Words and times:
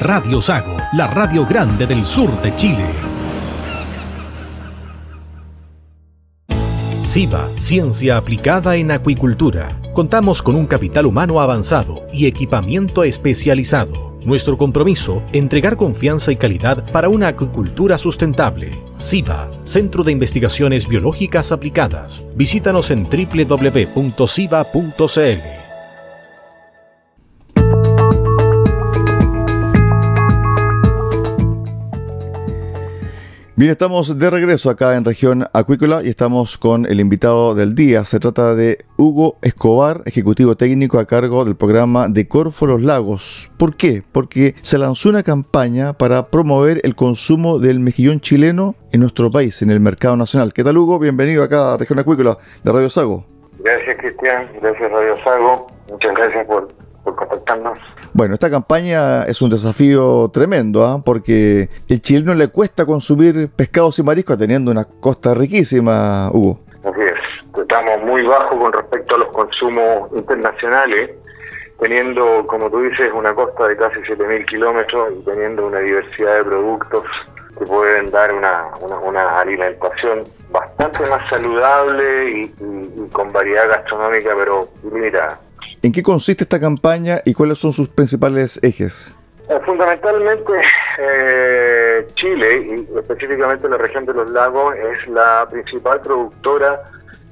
Radio 0.00 0.40
Sago, 0.40 0.76
la 0.92 1.06
radio 1.06 1.46
grande 1.46 1.86
del 1.86 2.04
sur 2.04 2.42
de 2.42 2.54
Chile. 2.54 2.84
SIBA, 7.02 7.48
Ciencia 7.56 8.18
Aplicada 8.18 8.76
en 8.76 8.90
Acuicultura. 8.90 9.80
Contamos 9.94 10.42
con 10.42 10.56
un 10.56 10.66
capital 10.66 11.06
humano 11.06 11.40
avanzado 11.40 12.06
y 12.12 12.26
equipamiento 12.26 13.02
especializado. 13.04 14.18
Nuestro 14.24 14.58
compromiso, 14.58 15.22
entregar 15.32 15.76
confianza 15.76 16.32
y 16.32 16.36
calidad 16.36 16.90
para 16.92 17.08
una 17.08 17.28
acuicultura 17.28 17.96
sustentable. 17.96 18.82
SIBA, 18.98 19.50
Centro 19.64 20.04
de 20.04 20.12
Investigaciones 20.12 20.86
Biológicas 20.86 21.50
Aplicadas. 21.52 22.24
Visítanos 22.34 22.90
en 22.90 23.04
www.siba.cl. 23.04 23.96
Bien, 33.58 33.70
estamos 33.70 34.18
de 34.18 34.28
regreso 34.28 34.68
acá 34.68 34.96
en 34.96 35.04
región 35.06 35.46
acuícola 35.54 36.02
y 36.04 36.10
estamos 36.10 36.58
con 36.58 36.84
el 36.84 37.00
invitado 37.00 37.54
del 37.54 37.74
día. 37.74 38.04
Se 38.04 38.20
trata 38.20 38.54
de 38.54 38.84
Hugo 38.98 39.38
Escobar, 39.40 40.02
ejecutivo 40.04 40.56
técnico 40.56 40.98
a 40.98 41.06
cargo 41.06 41.42
del 41.46 41.56
programa 41.56 42.08
de 42.08 42.28
Corfo 42.28 42.66
Los 42.66 42.82
Lagos. 42.82 43.50
¿Por 43.58 43.74
qué? 43.74 44.02
Porque 44.12 44.56
se 44.60 44.76
lanzó 44.76 45.08
una 45.08 45.22
campaña 45.22 45.94
para 45.94 46.26
promover 46.26 46.82
el 46.84 46.94
consumo 46.94 47.58
del 47.58 47.80
mejillón 47.80 48.20
chileno 48.20 48.74
en 48.92 49.00
nuestro 49.00 49.30
país, 49.30 49.62
en 49.62 49.70
el 49.70 49.80
mercado 49.80 50.18
nacional. 50.18 50.52
¿Qué 50.52 50.62
tal, 50.62 50.76
Hugo? 50.76 50.98
Bienvenido 50.98 51.42
acá 51.42 51.72
a 51.72 51.78
región 51.78 51.98
acuícola 51.98 52.36
de 52.62 52.70
Radio 52.70 52.90
Sago. 52.90 53.24
Gracias, 53.60 53.96
Cristian. 54.00 54.50
Gracias, 54.60 54.92
Radio 54.92 55.16
Sago. 55.24 55.66
Muchas 55.90 56.14
gracias 56.14 56.46
por 56.46 56.68
por 57.06 57.14
contactarnos. 57.14 57.78
Bueno, 58.16 58.32
esta 58.32 58.48
campaña 58.48 59.24
es 59.24 59.42
un 59.42 59.50
desafío 59.50 60.30
tremendo, 60.32 60.86
¿ah? 60.86 61.02
porque 61.04 61.68
el 61.86 62.00
chileno 62.00 62.32
le 62.32 62.48
cuesta 62.48 62.86
consumir 62.86 63.50
pescados 63.50 63.98
y 63.98 64.02
mariscos 64.02 64.38
teniendo 64.38 64.70
una 64.70 64.86
costa 64.86 65.34
riquísima, 65.34 66.30
Hugo. 66.32 66.60
Así 66.82 67.02
es, 67.02 67.60
estamos 67.60 68.02
muy 68.04 68.26
bajos 68.26 68.58
con 68.58 68.72
respecto 68.72 69.16
a 69.16 69.18
los 69.18 69.28
consumos 69.28 70.10
internacionales, 70.16 71.10
teniendo, 71.78 72.46
como 72.46 72.70
tú 72.70 72.80
dices, 72.84 73.12
una 73.14 73.34
costa 73.34 73.68
de 73.68 73.76
casi 73.76 73.96
7.000 73.96 74.46
kilómetros 74.46 75.12
y 75.12 75.22
teniendo 75.26 75.66
una 75.66 75.80
diversidad 75.80 76.38
de 76.38 76.44
productos 76.44 77.04
que 77.58 77.66
pueden 77.66 78.10
dar 78.10 78.32
una, 78.32 79.40
alimentación 79.40 80.24
bastante 80.50 81.04
más 81.10 81.22
saludable 81.28 82.30
y, 82.30 82.54
y 82.64 83.08
con 83.12 83.30
variedad 83.30 83.68
gastronómica, 83.68 84.30
pero 84.34 84.68
limitada. 84.90 85.38
¿En 85.82 85.92
qué 85.92 86.02
consiste 86.02 86.44
esta 86.44 86.58
campaña 86.58 87.20
y 87.24 87.34
cuáles 87.34 87.58
son 87.58 87.72
sus 87.72 87.88
principales 87.88 88.58
ejes? 88.62 89.14
Eh, 89.48 89.60
fundamentalmente, 89.64 90.52
eh, 90.98 92.06
Chile, 92.14 92.74
y 92.74 92.98
específicamente 92.98 93.68
la 93.68 93.76
región 93.76 94.04
de 94.06 94.14
los 94.14 94.30
lagos, 94.30 94.74
es 94.74 95.06
la 95.08 95.46
principal 95.48 96.00
productora 96.00 96.82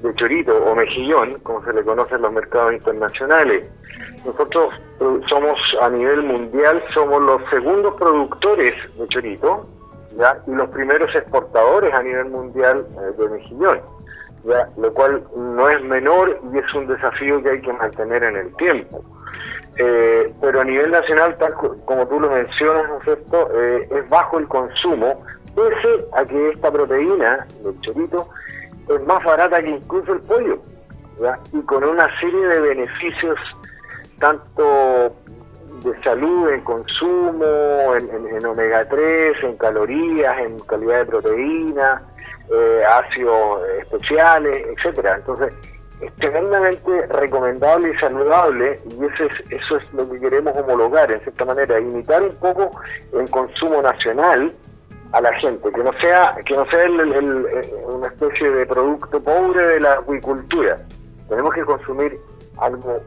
de 0.03 0.15
chorito 0.15 0.57
o 0.57 0.75
mejillón, 0.75 1.41
como 1.43 1.65
se 1.65 1.73
le 1.73 1.83
conoce 1.83 2.15
en 2.15 2.23
los 2.23 2.33
mercados 2.33 2.75
internacionales. 2.75 3.67
Nosotros 4.25 4.75
somos 5.29 5.59
a 5.81 5.89
nivel 5.89 6.23
mundial, 6.23 6.83
somos 6.93 7.21
los 7.23 7.49
segundos 7.49 7.95
productores 7.95 8.75
de 8.97 9.09
chorito 9.09 9.67
y 10.47 10.51
los 10.53 10.71
primeros 10.71 11.13
exportadores 11.15 11.93
a 11.93 12.03
nivel 12.03 12.27
mundial 12.27 12.87
eh, 12.93 13.21
de 13.21 13.29
mejillón 13.29 13.94
lo 14.77 14.93
cual 14.93 15.25
no 15.37 15.69
es 15.69 15.83
menor 15.83 16.39
y 16.53 16.59
es 16.59 16.75
un 16.75 16.87
desafío 16.87 17.43
que 17.43 17.51
hay 17.51 17.61
que 17.61 17.73
mantener 17.73 18.23
en 18.25 18.37
el 18.37 18.55
tiempo. 18.57 19.03
Eh, 19.77 20.33
pero 20.41 20.61
a 20.61 20.65
nivel 20.65 20.91
nacional, 20.91 21.37
tal 21.39 21.55
como 21.55 22.07
tú 22.07 22.21
lo 22.21 22.31
mencionas, 22.31 22.89
¿no 22.89 22.99
es 22.99 23.05
cierto?, 23.05 23.51
eh, 23.55 23.89
es 23.91 24.09
bajo 24.09 24.39
el 24.39 24.47
consumo, 24.47 25.25
pese 25.55 26.05
a 26.13 26.25
que 26.25 26.51
esta 26.51 26.71
proteína 26.71 27.47
del 27.63 27.81
chorito 27.81 28.29
es 28.89 29.07
más 29.07 29.25
barata 29.25 29.63
que 29.63 29.71
incluso 29.71 30.13
el 30.13 30.21
pollo, 30.21 30.59
y 31.53 31.61
con 31.63 31.85
una 31.85 32.09
serie 32.21 32.47
de 32.47 32.61
beneficios 32.61 33.39
tanto 34.21 35.17
de 35.83 36.03
salud 36.03 36.51
en 36.51 36.61
consumo, 36.61 37.95
en, 37.97 38.37
en 38.37 38.47
omega 38.47 38.89
3, 38.89 39.43
en 39.43 39.57
calorías, 39.57 40.39
en 40.39 40.59
calidad 40.61 40.99
de 40.99 41.07
proteína, 41.07 42.03
eh, 42.53 42.83
ácidos 42.87 43.63
especiales, 43.81 44.67
etcétera. 44.77 45.17
Entonces, 45.17 45.53
es 46.01 46.13
tremendamente 46.17 47.07
recomendable 47.07 47.91
y 47.91 47.99
saludable 47.99 48.79
y 48.85 49.05
eso 49.05 49.25
es, 49.25 49.41
eso 49.51 49.77
es 49.77 49.93
lo 49.93 50.11
que 50.11 50.21
queremos 50.21 50.57
homologar 50.57 51.11
en 51.11 51.21
cierta 51.21 51.45
manera, 51.45 51.79
imitar 51.79 52.23
un 52.23 52.35
poco 52.37 52.71
el 53.13 53.31
consumo 53.31 53.81
nacional 53.81 54.53
a 55.13 55.21
la 55.21 55.33
gente, 55.35 55.71
que 55.71 55.83
no 55.83 55.93
sea 56.01 56.37
que 56.45 56.55
no 56.55 56.67
sea 56.67 56.91
una 57.87 58.09
especie 58.09 58.51
de 58.51 58.67
producto 58.67 59.23
pobre 59.23 59.65
de 59.65 59.81
la 59.81 59.95
acuicultura. 59.95 60.79
Tenemos 61.29 61.55
que 61.55 61.65
consumir 61.65 62.19
algo 62.59 62.99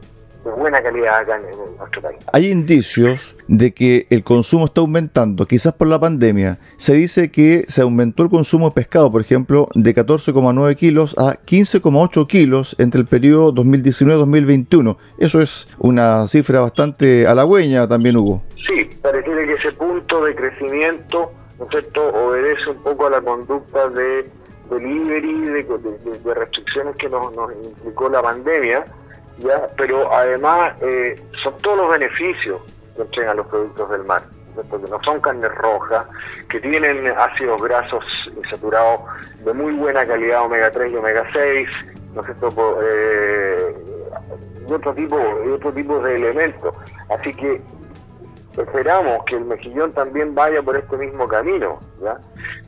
de 0.44 0.50
buena 0.50 0.82
calidad 0.82 1.18
acá 1.18 1.36
en, 1.36 1.76
nuestro 1.76 2.02
país. 2.02 2.18
Hay 2.32 2.50
indicios 2.50 3.34
de 3.46 3.72
que 3.72 4.06
el 4.10 4.24
consumo 4.24 4.66
está 4.66 4.80
aumentando, 4.80 5.46
quizás 5.46 5.72
por 5.72 5.88
la 5.88 5.98
pandemia. 5.98 6.58
Se 6.76 6.94
dice 6.94 7.30
que 7.30 7.64
se 7.68 7.82
aumentó 7.82 8.22
el 8.22 8.30
consumo 8.30 8.68
de 8.68 8.74
pescado, 8.74 9.10
por 9.10 9.20
ejemplo, 9.20 9.68
de 9.74 9.94
14,9 9.94 10.76
kilos 10.76 11.16
a 11.18 11.34
15,8 11.34 12.26
kilos 12.26 12.76
entre 12.78 13.00
el 13.00 13.06
periodo 13.06 13.52
2019-2021. 13.54 14.96
Eso 15.18 15.40
es 15.40 15.68
una 15.78 16.26
cifra 16.26 16.60
bastante 16.60 17.26
halagüeña 17.26 17.88
también, 17.88 18.16
Hugo. 18.16 18.42
Sí, 18.66 18.88
parece 19.02 19.30
que 19.30 19.52
ese 19.54 19.72
punto 19.72 20.24
de 20.24 20.34
crecimiento, 20.34 21.32
¿no 21.58 21.64
es 21.64 21.70
cierto?, 21.70 22.02
obedece 22.08 22.70
un 22.70 22.82
poco 22.82 23.06
a 23.06 23.10
la 23.10 23.20
conducta 23.20 23.88
de 23.90 24.30
delivery, 24.70 25.40
de, 25.40 25.62
de, 26.24 26.34
restricciones 26.34 26.94
que 26.96 27.08
nos, 27.08 27.34
nos 27.34 27.50
implicó 27.64 28.10
la 28.10 28.20
pandemia 28.20 28.84
¿ya? 29.38 29.66
pero 29.76 30.12
además 30.12 30.80
eh, 30.82 31.20
son 31.42 31.56
todos 31.58 31.78
los 31.78 31.90
beneficios 31.90 32.60
que 32.96 33.02
entregan 33.02 33.36
los 33.36 33.46
productos 33.46 33.90
del 33.90 34.04
mar, 34.04 34.22
porque 34.68 34.90
no 34.90 35.00
son 35.04 35.20
carnes 35.20 35.54
rojas, 35.54 36.06
que 36.48 36.60
tienen 36.60 37.06
ácidos 37.16 37.62
grasos 37.62 38.04
insaturados 38.36 39.00
de 39.44 39.52
muy 39.52 39.72
buena 39.74 40.06
calidad, 40.06 40.44
omega 40.44 40.70
3 40.70 40.92
y 40.92 40.96
omega 40.96 41.24
6, 41.32 41.68
¿no 42.14 42.22
sé, 42.22 42.32
eh, 42.82 43.74
y 44.68 44.72
otro 44.72 44.94
tipo, 44.94 45.18
y 45.46 45.50
otro 45.50 45.72
tipo 45.72 45.98
de 46.00 46.16
elementos. 46.16 46.74
Así 47.08 47.32
que 47.32 47.60
esperamos 48.62 49.24
que 49.26 49.36
el 49.36 49.44
mejillón 49.44 49.92
también 49.92 50.34
vaya 50.34 50.62
por 50.62 50.76
este 50.76 50.96
mismo 50.96 51.28
camino, 51.28 51.78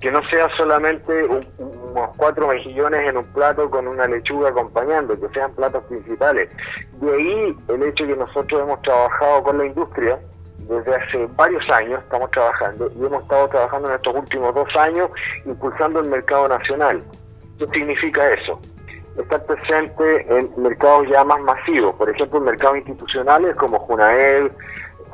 que 0.00 0.10
no 0.10 0.20
sea 0.28 0.48
solamente 0.56 1.24
unos 1.58 2.10
cuatro 2.16 2.48
mejillones 2.48 3.08
en 3.08 3.16
un 3.16 3.24
plato 3.32 3.68
con 3.70 3.86
una 3.88 4.06
lechuga 4.06 4.50
acompañando, 4.50 5.18
que 5.18 5.28
sean 5.28 5.52
platos 5.54 5.84
principales. 5.84 6.48
De 7.00 7.12
ahí 7.12 7.56
el 7.68 7.82
hecho 7.82 8.06
que 8.06 8.16
nosotros 8.16 8.62
hemos 8.62 8.80
trabajado 8.82 9.42
con 9.42 9.58
la 9.58 9.66
industria 9.66 10.18
desde 10.58 10.94
hace 10.94 11.28
varios 11.36 11.68
años, 11.70 12.00
estamos 12.00 12.30
trabajando 12.30 12.90
y 12.94 13.04
hemos 13.04 13.22
estado 13.22 13.48
trabajando 13.48 13.88
en 13.88 13.94
estos 13.96 14.14
últimos 14.14 14.54
dos 14.54 14.68
años 14.76 15.10
impulsando 15.44 16.00
el 16.00 16.08
mercado 16.08 16.48
nacional. 16.48 17.02
¿Qué 17.58 17.66
significa 17.68 18.32
eso? 18.32 18.60
Estar 19.18 19.44
presente 19.44 20.26
en 20.28 20.50
mercados 20.56 21.08
ya 21.10 21.24
más 21.24 21.40
masivos, 21.40 21.96
por 21.96 22.08
ejemplo, 22.08 22.38
en 22.38 22.44
mercados 22.44 22.78
institucionales 22.78 23.56
como 23.56 23.80
Junaed, 23.80 24.50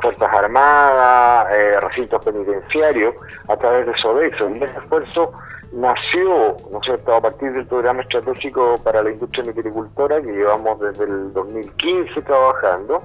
Fuerzas 0.00 0.28
Armadas, 0.32 1.48
eh, 1.52 1.80
recintos 1.80 2.24
penitenciarios, 2.24 3.14
a 3.48 3.56
través 3.56 3.86
de 3.86 3.96
Sodexo. 3.98 4.50
Y 4.50 4.62
ese 4.62 4.78
esfuerzo 4.78 5.32
nació, 5.72 6.56
¿no 6.70 6.78
es 6.78 6.84
cierto?, 6.84 7.14
a 7.14 7.20
partir 7.20 7.52
del 7.52 7.66
programa 7.66 8.02
estratégico 8.02 8.76
para 8.82 9.02
la 9.02 9.10
industria 9.10 9.44
mitilicultora 9.44 10.20
que 10.20 10.32
llevamos 10.32 10.80
desde 10.80 11.04
el 11.04 11.32
2015 11.32 12.22
trabajando 12.22 13.02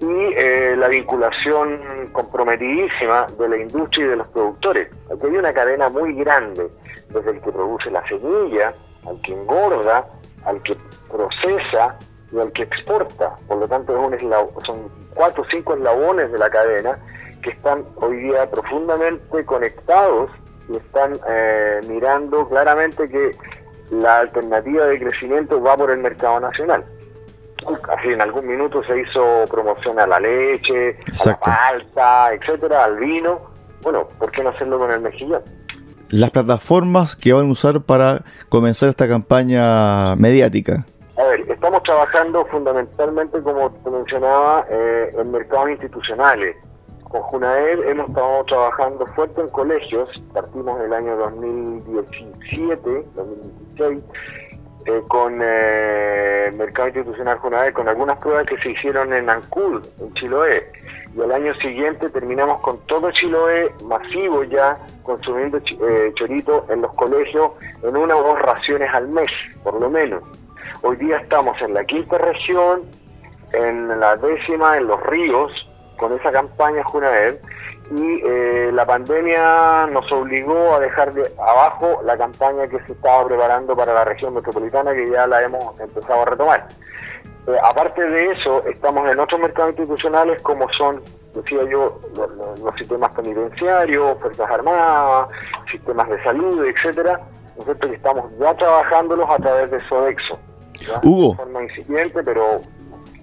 y 0.00 0.34
eh, 0.36 0.76
la 0.76 0.88
vinculación 0.88 2.10
comprometidísima 2.12 3.26
de 3.38 3.48
la 3.48 3.56
industria 3.56 4.04
y 4.04 4.08
de 4.08 4.16
los 4.16 4.28
productores. 4.28 4.88
Aquí 5.10 5.26
hay 5.26 5.36
una 5.36 5.52
cadena 5.52 5.88
muy 5.88 6.14
grande, 6.14 6.68
desde 7.08 7.30
el 7.30 7.40
que 7.40 7.50
produce 7.50 7.90
la 7.90 8.06
semilla, 8.06 8.74
al 9.08 9.20
que 9.22 9.32
engorda, 9.32 10.06
al 10.44 10.62
que 10.62 10.76
procesa 11.10 11.98
y 12.32 12.38
al 12.38 12.52
que 12.52 12.64
exporta. 12.64 13.34
Por 13.48 13.58
lo 13.58 13.68
tanto, 13.68 13.96
es 13.96 14.22
un 14.22 14.64
son 14.66 15.05
cuatro 15.16 15.42
o 15.42 15.46
cinco 15.50 15.74
eslabones 15.74 16.30
de 16.30 16.38
la 16.38 16.48
cadena 16.48 16.96
que 17.42 17.50
están 17.50 17.82
hoy 17.96 18.16
día 18.18 18.48
profundamente 18.48 19.44
conectados 19.44 20.30
y 20.68 20.76
están 20.76 21.18
eh, 21.28 21.80
mirando 21.88 22.48
claramente 22.48 23.08
que 23.08 23.32
la 23.90 24.20
alternativa 24.20 24.86
de 24.86 24.98
crecimiento 24.98 25.60
va 25.60 25.76
por 25.76 25.90
el 25.90 25.98
mercado 25.98 26.40
nacional. 26.40 26.84
Así 27.96 28.08
en 28.08 28.20
algún 28.20 28.46
minuto 28.46 28.82
se 28.84 29.00
hizo 29.00 29.44
promoción 29.50 29.98
a 29.98 30.06
la 30.06 30.20
leche, 30.20 30.98
a 31.24 31.26
la 31.26 31.40
palta, 31.40 32.34
etcétera, 32.34 32.84
al 32.84 32.96
vino. 32.98 33.40
Bueno, 33.82 34.06
¿por 34.18 34.30
qué 34.30 34.42
no 34.42 34.50
hacerlo 34.50 34.78
con 34.78 34.92
el 34.92 35.00
mejillón? 35.00 35.42
Las 36.10 36.30
plataformas 36.30 37.16
que 37.16 37.32
van 37.32 37.48
a 37.48 37.52
usar 37.52 37.80
para 37.82 38.22
comenzar 38.48 38.88
esta 38.88 39.08
campaña 39.08 40.14
mediática. 40.16 40.86
Estamos 41.66 41.82
trabajando 41.82 42.46
fundamentalmente, 42.46 43.42
como 43.42 43.72
te 43.72 43.90
mencionaba, 43.90 44.64
eh, 44.70 45.12
en 45.18 45.32
mercados 45.32 45.70
institucionales. 45.70 46.54
Con 47.02 47.22
Junaed 47.22 47.88
hemos 47.88 48.08
estado 48.08 48.44
trabajando 48.44 49.04
fuerte 49.06 49.40
en 49.40 49.48
colegios, 49.48 50.08
partimos 50.32 50.78
en 50.78 50.86
el 50.86 50.92
año 50.92 51.16
2017, 51.16 53.04
2016, 53.16 54.04
eh, 54.84 55.02
con 55.08 55.40
eh, 55.42 56.52
Mercado 56.56 56.86
Institucional 56.86 57.38
Junaed, 57.38 57.72
con 57.72 57.88
algunas 57.88 58.16
pruebas 58.18 58.46
que 58.46 58.58
se 58.58 58.70
hicieron 58.70 59.12
en 59.12 59.28
Ancul, 59.28 59.82
en 59.98 60.14
Chiloé. 60.14 60.70
Y 61.16 61.20
al 61.20 61.32
año 61.32 61.52
siguiente 61.54 62.10
terminamos 62.10 62.60
con 62.60 62.78
todo 62.86 63.10
Chiloé 63.10 63.72
masivo 63.82 64.44
ya, 64.44 64.78
consumiendo 65.02 65.58
eh, 65.58 66.12
chorito 66.14 66.64
en 66.68 66.82
los 66.82 66.92
colegios 66.92 67.50
en 67.82 67.96
una 67.96 68.14
o 68.14 68.22
dos 68.22 68.38
raciones 68.38 68.88
al 68.94 69.08
mes, 69.08 69.32
por 69.64 69.80
lo 69.80 69.90
menos. 69.90 70.22
Hoy 70.82 70.96
día 70.96 71.18
estamos 71.18 71.60
en 71.62 71.74
la 71.74 71.84
quinta 71.84 72.18
región, 72.18 72.82
en 73.52 74.00
la 74.00 74.16
décima, 74.16 74.76
en 74.76 74.86
los 74.86 75.02
ríos, 75.04 75.52
con 75.96 76.12
esa 76.12 76.30
campaña 76.30 76.82
Junaed, 76.84 77.36
y 77.90 78.20
eh, 78.24 78.70
la 78.72 78.84
pandemia 78.84 79.86
nos 79.86 80.10
obligó 80.10 80.74
a 80.74 80.80
dejar 80.80 81.12
de 81.14 81.22
abajo 81.38 82.00
la 82.04 82.16
campaña 82.16 82.66
que 82.66 82.80
se 82.80 82.92
estaba 82.92 83.26
preparando 83.26 83.76
para 83.76 83.94
la 83.94 84.04
región 84.04 84.34
metropolitana, 84.34 84.92
que 84.92 85.08
ya 85.10 85.26
la 85.26 85.42
hemos 85.42 85.78
empezado 85.80 86.22
a 86.22 86.24
retomar. 86.24 86.66
Eh, 87.46 87.56
aparte 87.62 88.02
de 88.02 88.32
eso, 88.32 88.66
estamos 88.66 89.08
en 89.08 89.20
otros 89.20 89.40
mercados 89.40 89.70
institucionales 89.78 90.42
como 90.42 90.66
son, 90.76 91.00
decía 91.32 91.60
yo, 91.70 92.00
los, 92.16 92.74
sistemas 92.76 93.10
penitenciarios, 93.12 94.18
Fuerzas 94.20 94.50
Armadas, 94.50 95.28
sistemas 95.70 96.08
de 96.08 96.22
salud, 96.24 96.64
etcétera, 96.64 97.20
nosotros 97.56 97.92
estamos 97.92 98.24
ya 98.40 98.52
trabajándolos 98.54 99.30
a 99.30 99.36
través 99.36 99.70
de 99.70 99.78
Sodexo. 99.80 100.38
Hugo. 101.02 101.30
De 101.32 101.36
forma 101.36 101.62
incipiente, 101.62 102.22
pero 102.22 102.62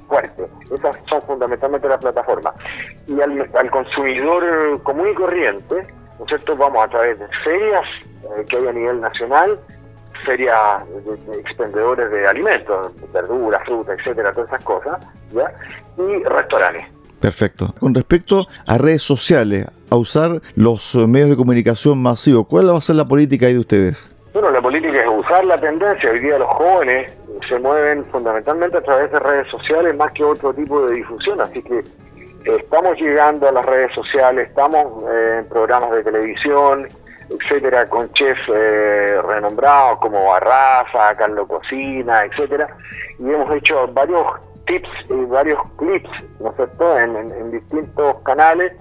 fuerte. 0.08 0.48
Esas 0.74 0.98
son 1.10 1.22
fundamentalmente 1.24 1.88
las 1.88 2.00
plataformas. 2.00 2.54
Y 3.08 3.20
al, 3.22 3.72
consumidor 3.72 4.82
común 4.84 5.10
y 5.10 5.14
corriente, 5.14 5.88
nosotros 6.20 6.58
vamos 6.58 6.86
a 6.86 6.90
través 6.90 7.20
de 7.20 7.28
ferias 7.44 7.86
eh, 8.24 8.46
que 8.48 8.58
hay 8.58 8.68
a 8.68 8.72
nivel 8.72 9.02
nacional, 9.02 9.60
ferias 10.26 10.88
de, 11.06 11.40
expendedores 11.40 12.12
de 12.12 12.28
alimentos, 12.28 12.92
verduras, 13.12 13.62
fruta, 13.66 13.94
etcétera, 13.94 14.32
todas 14.34 14.50
esas 14.50 14.64
cosas, 14.64 15.00
¿ya? 15.34 15.52
y 15.98 16.24
restaurantes. 16.24 16.86
Perfecto. 17.20 17.74
Con 17.80 17.96
respecto 17.96 18.48
a 18.68 18.78
redes 18.78 19.02
sociales, 19.02 19.68
a 19.90 19.96
usar 19.96 20.42
los 20.56 20.96
medios 20.96 21.30
de 21.30 21.38
comunicación 21.38 22.02
masivos, 22.02 22.48
¿cuál 22.48 22.70
va 22.70 22.78
a 22.78 22.82
ser 22.82 22.98
la 22.98 23.08
política 23.08 23.46
ahí 23.46 23.54
de 23.54 23.60
ustedes? 23.60 24.13
Bueno, 24.34 24.50
la 24.50 24.62
política 24.64 25.00
es 25.00 25.08
usar 25.08 25.46
la 25.46 25.62
tendencia. 25.62 26.10
Hoy 26.10 26.20
día 26.20 26.40
los 26.40 26.50
jóvenes 26.50 27.16
se 27.48 27.60
mueven 27.60 28.04
fundamentalmente 28.06 28.78
a 28.78 28.82
través 28.82 29.12
de 29.12 29.20
redes 29.20 29.48
sociales 29.50 29.96
más 29.96 30.12
que 30.14 30.24
otro 30.24 30.52
tipo 30.56 30.88
de 30.88 30.96
difusión, 30.96 31.40
así 31.40 31.62
que 31.62 31.84
estamos 32.44 32.98
llegando 33.00 33.48
a 33.48 33.52
las 33.52 33.64
redes 33.64 33.94
sociales, 33.94 34.48
estamos 34.50 35.04
eh, 35.08 35.38
en 35.38 35.50
programas 35.50 35.92
de 35.92 36.04
televisión, 36.04 36.88
etcétera, 37.30 37.88
con 37.88 38.12
chefs 38.14 38.42
eh, 38.52 39.22
renombrados 39.22 40.00
como 40.00 40.26
Barraza, 40.26 41.16
Carlos 41.16 41.48
Cocina, 41.48 42.24
etcétera, 42.26 42.76
y 43.20 43.30
hemos 43.30 43.56
hecho 43.56 43.88
varios 43.94 44.26
tips 44.66 44.90
y 45.12 45.26
varios 45.26 45.60
clips, 45.78 46.10
¿no 46.40 46.50
es 46.50 46.56
cierto?, 46.56 46.98
en 46.98 47.52
distintos 47.52 48.16
canales 48.24 48.74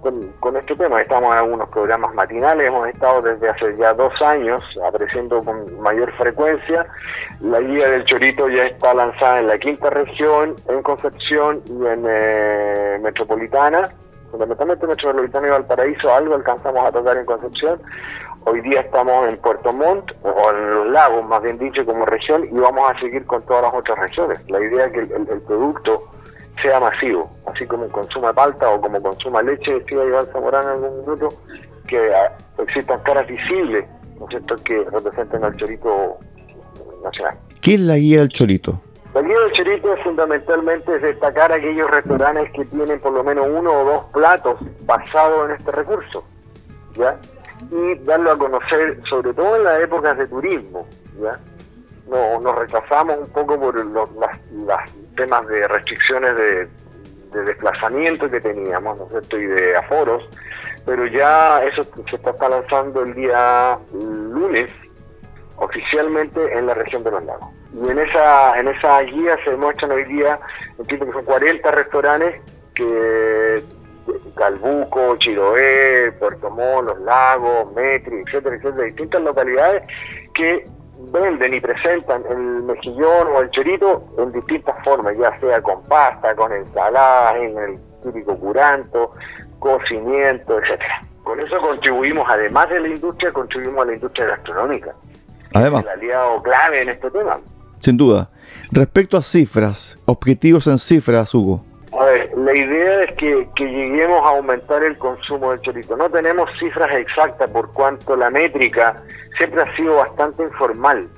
con, 0.00 0.56
este 0.56 0.74
tema. 0.76 1.00
Estamos 1.00 1.32
en 1.32 1.38
algunos 1.38 1.68
programas 1.70 2.14
matinales, 2.14 2.68
hemos 2.68 2.88
estado 2.88 3.22
desde 3.22 3.48
hace 3.48 3.76
ya 3.76 3.92
dos 3.94 4.12
años 4.22 4.62
apareciendo 4.86 5.42
con 5.42 5.80
mayor 5.80 6.12
frecuencia. 6.16 6.86
La 7.40 7.60
guía 7.60 7.88
del 7.90 8.04
chorito 8.04 8.48
ya 8.48 8.64
está 8.64 8.94
lanzada 8.94 9.40
en 9.40 9.46
la 9.48 9.58
quinta 9.58 9.90
región, 9.90 10.56
en 10.68 10.82
Concepción 10.82 11.62
y 11.66 11.86
en 11.86 12.04
eh, 12.08 12.98
Metropolitana. 13.02 13.88
Fundamentalmente 14.30 14.86
Metropolitana 14.86 15.46
y 15.46 15.50
Valparaíso, 15.50 16.12
algo 16.12 16.34
alcanzamos 16.34 16.84
a 16.84 16.92
tocar 16.92 17.16
en 17.16 17.24
Concepción. 17.24 17.80
Hoy 18.44 18.60
día 18.60 18.80
estamos 18.80 19.28
en 19.28 19.36
Puerto 19.38 19.72
Montt, 19.72 20.12
o 20.22 20.50
en 20.50 20.70
los 20.70 20.86
lagos, 20.88 21.26
más 21.26 21.42
bien 21.42 21.58
dicho, 21.58 21.84
como 21.84 22.06
región, 22.06 22.44
y 22.44 22.58
vamos 22.58 22.90
a 22.90 22.98
seguir 22.98 23.26
con 23.26 23.42
todas 23.42 23.62
las 23.62 23.74
otras 23.74 23.98
regiones. 23.98 24.38
La 24.48 24.60
idea 24.60 24.86
es 24.86 24.92
que 24.92 25.00
el 25.00 25.42
producto 25.42 26.04
sea 26.62 26.80
masivo, 26.80 27.30
así 27.46 27.66
como 27.66 27.88
consuma 27.88 28.32
palta 28.32 28.68
o 28.70 28.80
como 28.80 29.00
consuma 29.00 29.42
leche, 29.42 29.72
decía 29.72 30.04
Iván 30.04 30.26
Zamorano 30.32 30.68
en 30.68 30.84
algún 30.84 31.00
minuto, 31.00 31.28
que 31.86 32.14
ah, 32.14 32.32
existan 32.58 33.00
caras 33.02 33.26
visibles, 33.26 33.86
¿no 34.18 34.24
es 34.24 34.30
cierto?, 34.30 34.56
que 34.64 34.84
representen 34.90 35.44
al 35.44 35.56
chorito 35.56 36.18
nacional. 37.02 37.38
¿Qué 37.60 37.74
es 37.74 37.80
la 37.80 37.96
guía 37.96 38.20
del 38.20 38.28
chorito? 38.28 38.80
La 39.14 39.22
guía 39.22 39.38
del 39.40 39.52
chorito 39.52 39.94
es 39.94 40.02
fundamentalmente 40.02 40.98
destacar 40.98 41.50
aquellos 41.52 41.90
restaurantes 41.90 42.50
que 42.52 42.64
tienen 42.66 43.00
por 43.00 43.12
lo 43.12 43.24
menos 43.24 43.46
uno 43.48 43.72
o 43.72 43.84
dos 43.84 44.04
platos 44.12 44.58
basados 44.84 45.48
en 45.48 45.56
este 45.56 45.72
recurso, 45.72 46.24
¿ya? 46.96 47.18
Y 47.70 47.98
darlo 48.04 48.32
a 48.32 48.38
conocer, 48.38 49.00
sobre 49.08 49.32
todo 49.32 49.56
en 49.56 49.64
las 49.64 49.80
épocas 49.80 50.16
de 50.18 50.26
turismo, 50.26 50.86
¿ya? 51.20 51.38
No, 52.08 52.40
nos 52.40 52.58
retrasamos 52.58 53.18
un 53.18 53.32
poco 53.32 53.58
por 53.58 53.84
los 53.84 54.08
temas 55.16 55.46
de 55.46 55.68
restricciones 55.68 56.36
de, 56.36 56.68
desplazamiento 57.44 58.30
que 58.30 58.40
teníamos, 58.40 58.98
¿no 58.98 59.04
es 59.04 59.10
cierto? 59.10 59.38
Y 59.38 59.46
de 59.46 59.76
aforos, 59.76 60.26
pero 60.86 61.06
ya 61.06 61.62
eso 61.62 61.84
se 62.08 62.16
está 62.16 62.48
lanzando 62.48 63.02
el 63.02 63.14
día 63.14 63.78
lunes 63.92 64.72
oficialmente 65.56 66.40
en 66.56 66.66
la 66.66 66.74
región 66.74 67.04
de 67.04 67.10
los 67.10 67.22
lagos. 67.24 67.50
Y 67.74 67.90
en 67.90 67.98
esa, 67.98 68.58
en 68.58 68.68
esa 68.68 69.00
guía 69.02 69.36
se 69.44 69.54
muestran 69.56 69.90
hoy 69.90 70.04
día, 70.04 70.40
entiendo 70.78 71.04
que 71.04 71.12
son 71.12 71.24
40 71.26 71.70
restaurantes 71.70 72.40
que 72.74 73.62
Calbuco, 74.34 75.16
Chiroé, 75.18 76.12
Puerto 76.12 76.48
Montt, 76.48 76.88
Los 76.88 77.00
Lagos, 77.00 77.72
Metri, 77.74 78.22
etcétera, 78.26 78.56
etcétera, 78.56 78.84
distintas 78.84 79.22
localidades 79.22 79.82
que 80.34 80.66
venden 81.12 81.54
y 81.54 81.60
presentan 81.60 82.22
el 82.28 82.62
mejillón 82.64 83.28
o 83.34 83.40
el 83.40 83.50
chorito 83.50 84.04
en 84.18 84.32
distintas 84.32 84.76
formas, 84.84 85.16
ya 85.16 85.38
sea 85.38 85.62
con 85.62 85.82
pasta, 85.84 86.34
con 86.34 86.52
ensaladas, 86.52 87.36
en 87.36 87.58
el 87.58 87.78
típico 88.02 88.36
curanto, 88.38 89.12
cocimiento, 89.58 90.58
etcétera. 90.58 91.04
Con 91.22 91.40
eso 91.40 91.58
contribuimos, 91.60 92.26
además 92.28 92.68
de 92.70 92.80
la 92.80 92.88
industria, 92.88 93.32
contribuimos 93.32 93.82
a 93.82 93.86
la 93.86 93.94
industria 93.94 94.26
gastronómica. 94.26 94.94
Además. 95.54 95.82
El 95.84 95.88
aliado 95.90 96.42
clave 96.42 96.82
en 96.82 96.88
este 96.90 97.10
tema. 97.10 97.38
Sin 97.80 97.96
duda. 97.96 98.30
Respecto 98.70 99.16
a 99.16 99.22
cifras, 99.22 99.98
objetivos 100.04 100.66
en 100.66 100.78
cifras, 100.78 101.34
Hugo. 101.34 101.64
A 101.98 102.04
ver, 102.04 102.30
la 102.36 102.54
idea 102.54 103.02
es 103.02 103.16
que, 103.16 103.48
lleguemos 103.58 104.22
a 104.22 104.36
aumentar 104.36 104.84
el 104.84 104.96
consumo 104.98 105.50
del 105.50 105.60
chorito. 105.62 105.96
No 105.96 106.08
tenemos 106.08 106.48
cifras 106.60 106.94
exactas 106.94 107.50
por 107.50 107.72
cuanto 107.72 108.14
la 108.14 108.30
métrica 108.30 109.02
siempre 109.36 109.62
ha 109.62 109.76
sido 109.76 109.96
bastante 109.96 110.44
informal, 110.44 111.08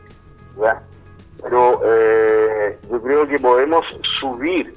pero 1.43 1.81
eh, 1.85 2.79
yo 2.91 3.03
creo 3.03 3.29
que 3.29 3.39
podemos 3.39 3.85
subir. 4.21 4.73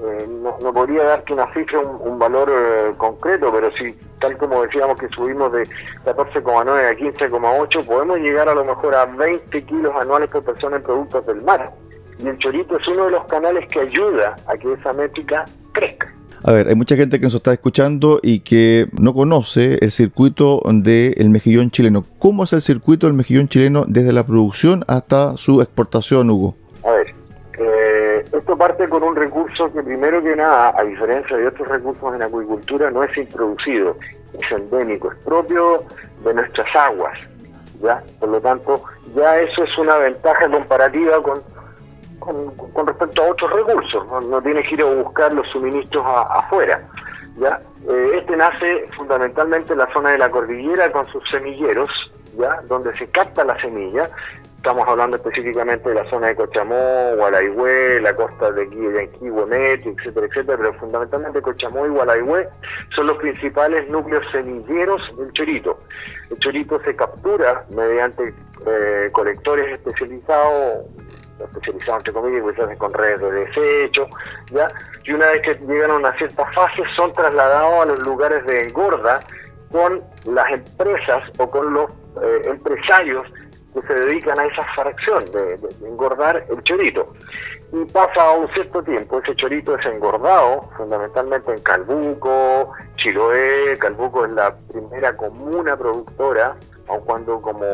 Eh, 0.00 0.26
no, 0.28 0.72
podría 0.72 1.04
darte 1.04 1.34
una 1.34 1.52
cifra, 1.52 1.78
un, 1.78 2.18
valor 2.18 2.50
eh, 2.50 2.94
concreto, 2.96 3.52
pero 3.52 3.70
si 3.72 3.92
tal 4.20 4.36
como 4.38 4.62
decíamos 4.62 4.98
que 4.98 5.08
subimos 5.08 5.52
de 5.52 5.62
14,9 6.04 6.90
a 6.90 6.94
15,8, 6.94 7.86
podemos 7.86 8.18
llegar 8.18 8.48
a 8.48 8.54
lo 8.54 8.64
mejor 8.64 8.94
a 8.94 9.04
20 9.04 9.64
kilos 9.64 9.94
anuales 10.00 10.30
por 10.30 10.44
persona 10.44 10.76
en 10.76 10.82
productos 10.82 11.26
del 11.26 11.42
mar. 11.42 11.70
Y 12.18 12.28
el 12.28 12.38
chorito 12.38 12.78
es 12.78 12.88
uno 12.88 13.06
de 13.06 13.10
los 13.12 13.24
canales 13.24 13.66
que 13.68 13.80
ayuda 13.80 14.36
a 14.46 14.56
que 14.56 14.72
esa 14.72 14.92
métrica 14.92 15.44
crezca. 15.72 16.12
A 16.46 16.52
ver, 16.52 16.68
hay 16.68 16.74
mucha 16.74 16.94
gente 16.94 17.18
que 17.18 17.24
nos 17.24 17.34
está 17.34 17.54
escuchando 17.54 18.20
y 18.22 18.40
que 18.40 18.86
no 18.92 19.14
conoce 19.14 19.78
el 19.80 19.90
circuito 19.90 20.60
del 20.62 21.30
mejillón 21.30 21.70
chileno. 21.70 22.04
¿Cómo 22.18 22.44
es 22.44 22.52
el 22.52 22.60
circuito 22.60 23.06
del 23.06 23.16
mejillón 23.16 23.48
chileno 23.48 23.84
desde 23.88 24.12
la 24.12 24.26
producción 24.26 24.84
hasta 24.86 25.38
su 25.38 25.62
exportación, 25.62 26.28
Hugo? 26.28 26.54
A 26.84 26.90
ver, 26.90 27.06
eh, 27.58 28.24
esto 28.30 28.58
parte 28.58 28.86
con 28.90 29.02
un 29.02 29.16
recurso 29.16 29.72
que 29.72 29.82
primero 29.82 30.22
que 30.22 30.36
nada, 30.36 30.74
a 30.76 30.84
diferencia 30.84 31.34
de 31.34 31.46
otros 31.46 31.66
recursos 31.66 32.14
en 32.14 32.20
acuicultura, 32.20 32.90
no 32.90 33.02
es 33.02 33.16
introducido, 33.16 33.96
es 34.34 34.52
endémico, 34.52 35.12
es 35.12 35.24
propio 35.24 35.84
de 36.26 36.34
nuestras 36.34 36.66
aguas. 36.76 37.18
¿ya? 37.80 38.02
Por 38.20 38.28
lo 38.28 38.40
tanto, 38.42 38.82
ya 39.16 39.38
eso 39.38 39.64
es 39.64 39.78
una 39.78 39.96
ventaja 39.96 40.50
comparativa 40.50 41.22
con 41.22 41.42
con, 42.18 42.86
respecto 42.86 43.22
a 43.22 43.30
otros 43.30 43.50
recursos, 43.52 44.06
no, 44.28 44.42
tienes 44.42 44.66
que 44.68 44.74
ir 44.74 44.82
a 44.82 44.86
buscar 44.86 45.32
los 45.32 45.46
suministros 45.50 46.04
afuera. 46.06 46.80
¿ya? 47.38 47.60
Eh, 47.88 48.10
este 48.18 48.36
nace 48.36 48.86
fundamentalmente 48.96 49.72
en 49.72 49.80
la 49.80 49.92
zona 49.92 50.12
de 50.12 50.18
la 50.18 50.30
cordillera 50.30 50.90
con 50.92 51.06
sus 51.08 51.22
semilleros, 51.30 51.90
¿ya? 52.38 52.60
donde 52.68 52.94
se 52.94 53.06
capta 53.08 53.44
la 53.44 53.60
semilla. 53.60 54.08
Estamos 54.56 54.88
hablando 54.88 55.16
específicamente 55.16 55.90
de 55.90 55.94
la 55.94 56.08
zona 56.08 56.28
de 56.28 56.36
Cochamó, 56.36 57.14
Gualaigüe, 57.16 58.00
la 58.00 58.16
costa 58.16 58.50
de 58.50 58.64
Yanquí, 58.64 59.26
etcétera, 59.26 60.26
etcétera, 60.26 60.56
pero 60.56 60.72
fundamentalmente 60.74 61.42
Cochamó 61.42 61.84
y 61.84 61.90
Gualaigüe 61.90 62.48
son 62.96 63.08
los 63.08 63.18
principales 63.18 63.86
núcleos 63.90 64.24
semilleros 64.32 65.02
del 65.18 65.30
chorito. 65.34 65.78
El 66.30 66.38
chorito 66.38 66.80
se 66.80 66.96
captura 66.96 67.66
mediante 67.76 68.32
eh, 68.66 69.10
colectores 69.12 69.70
especializados 69.72 70.86
especializados 71.40 72.00
entre 72.00 72.12
comillas, 72.12 72.42
pues 72.42 72.58
hacen 72.58 72.78
con 72.78 72.92
redes 72.92 73.20
de 73.20 73.30
desecho, 73.30 74.06
¿ya? 74.50 74.68
Y 75.04 75.12
una 75.12 75.26
vez 75.30 75.42
que 75.42 75.54
llegan 75.66 75.90
a 75.90 75.94
una 75.94 76.16
cierta 76.16 76.44
fase 76.52 76.82
son 76.96 77.12
trasladados 77.14 77.82
a 77.82 77.86
los 77.86 77.98
lugares 78.00 78.44
de 78.46 78.64
engorda 78.64 79.20
con 79.70 80.02
las 80.24 80.52
empresas 80.52 81.22
o 81.38 81.50
con 81.50 81.74
los 81.74 81.90
eh, 82.22 82.42
empresarios 82.44 83.26
que 83.74 83.82
se 83.82 83.94
dedican 83.94 84.38
a 84.38 84.46
esa 84.46 84.62
fracción 84.74 85.24
de, 85.32 85.58
engordar 85.84 86.44
el 86.48 86.62
chorito. 86.62 87.12
Y 87.72 87.84
pasa 87.86 88.30
un 88.30 88.48
cierto 88.54 88.82
tiempo, 88.84 89.18
ese 89.18 89.34
chorito 89.34 89.76
es 89.76 89.84
engordado 89.86 90.70
fundamentalmente 90.76 91.52
en 91.52 91.60
Calbuco, 91.62 92.72
Chiloé, 92.96 93.76
Calbuco 93.78 94.26
es 94.26 94.32
la 94.32 94.54
primera 94.72 95.16
comuna 95.16 95.76
productora, 95.76 96.54
aun 96.86 97.00
cuando 97.00 97.42
como 97.42 97.64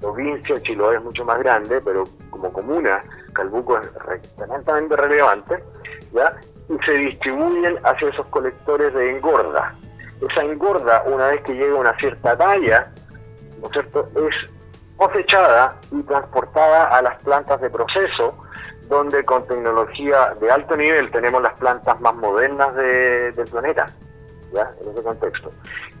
provincia, 0.00 0.60
Chiloé 0.62 0.96
es 0.96 1.02
mucho 1.02 1.24
más 1.24 1.38
grande, 1.38 1.80
pero 1.80 2.04
como 2.30 2.52
comuna, 2.52 3.02
Calbuco 3.32 3.78
es 3.78 4.34
tremendamente 4.36 4.96
relevante, 4.96 5.62
¿ya? 6.12 6.34
y 6.68 6.78
se 6.84 6.92
distribuyen 6.92 7.78
hacia 7.84 8.08
esos 8.08 8.26
colectores 8.26 8.92
de 8.94 9.16
engorda. 9.16 9.74
Esa 10.20 10.44
engorda, 10.44 11.02
una 11.06 11.28
vez 11.28 11.42
que 11.42 11.54
llega 11.54 11.76
a 11.76 11.80
una 11.80 11.96
cierta 11.98 12.36
talla, 12.36 12.86
¿no 13.60 13.66
es 13.66 13.72
cierto?, 13.72 14.08
es 14.16 14.50
cosechada 14.96 15.74
y 15.90 16.02
transportada 16.02 16.88
a 16.88 17.02
las 17.02 17.22
plantas 17.22 17.60
de 17.60 17.70
proceso, 17.70 18.44
donde 18.88 19.24
con 19.24 19.46
tecnología 19.46 20.34
de 20.40 20.50
alto 20.50 20.76
nivel 20.76 21.10
tenemos 21.10 21.40
las 21.42 21.58
plantas 21.58 22.00
más 22.00 22.14
modernas 22.16 22.74
del 22.74 23.48
planeta, 23.50 23.86
¿ya? 24.52 24.70
en 24.80 24.90
ese 24.90 25.02
contexto 25.02 25.50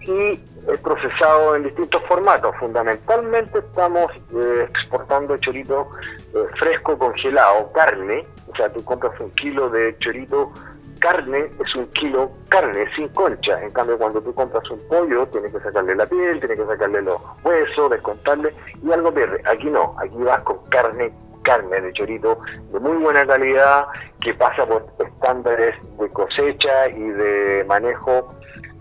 y 0.02 0.32
es 0.70 0.78
procesado 0.82 1.56
en 1.56 1.64
distintos 1.64 2.02
formatos. 2.06 2.54
Fundamentalmente 2.58 3.58
estamos 3.58 4.06
eh, 4.34 4.68
exportando 4.68 5.36
chorito 5.38 5.88
eh, 6.34 6.38
fresco 6.58 6.98
congelado, 6.98 7.72
carne, 7.72 8.22
o 8.52 8.56
sea, 8.56 8.72
tú 8.72 8.84
compras 8.84 9.18
un 9.20 9.30
kilo 9.32 9.68
de 9.70 9.96
chorito 9.98 10.52
carne, 11.00 11.48
es 11.58 11.74
un 11.74 11.86
kilo 11.92 12.30
carne 12.48 12.84
sin 12.94 13.08
concha. 13.08 13.62
En 13.62 13.70
cambio, 13.72 13.98
cuando 13.98 14.20
tú 14.22 14.34
compras 14.34 14.68
un 14.70 14.78
pollo, 14.88 15.26
tienes 15.28 15.52
que 15.52 15.60
sacarle 15.60 15.94
la 15.94 16.06
piel, 16.06 16.38
tienes 16.38 16.60
que 16.60 16.66
sacarle 16.66 17.02
los 17.02 17.20
huesos, 17.42 17.90
descontarle 17.90 18.54
y 18.82 18.92
algo 18.92 19.12
pierde. 19.12 19.42
Aquí 19.46 19.68
no, 19.70 19.94
aquí 19.98 20.16
vas 20.18 20.42
con 20.42 20.58
carne 20.68 21.12
carne 21.42 21.80
de 21.80 21.92
chorito 21.94 22.38
de 22.70 22.78
muy 22.80 22.98
buena 22.98 23.26
calidad 23.26 23.86
que 24.20 24.34
pasa 24.34 24.66
por 24.66 24.86
estándares 24.98 25.74
de 25.98 26.08
cosecha 26.10 26.88
y 26.88 27.00
de 27.00 27.64
manejo 27.66 28.34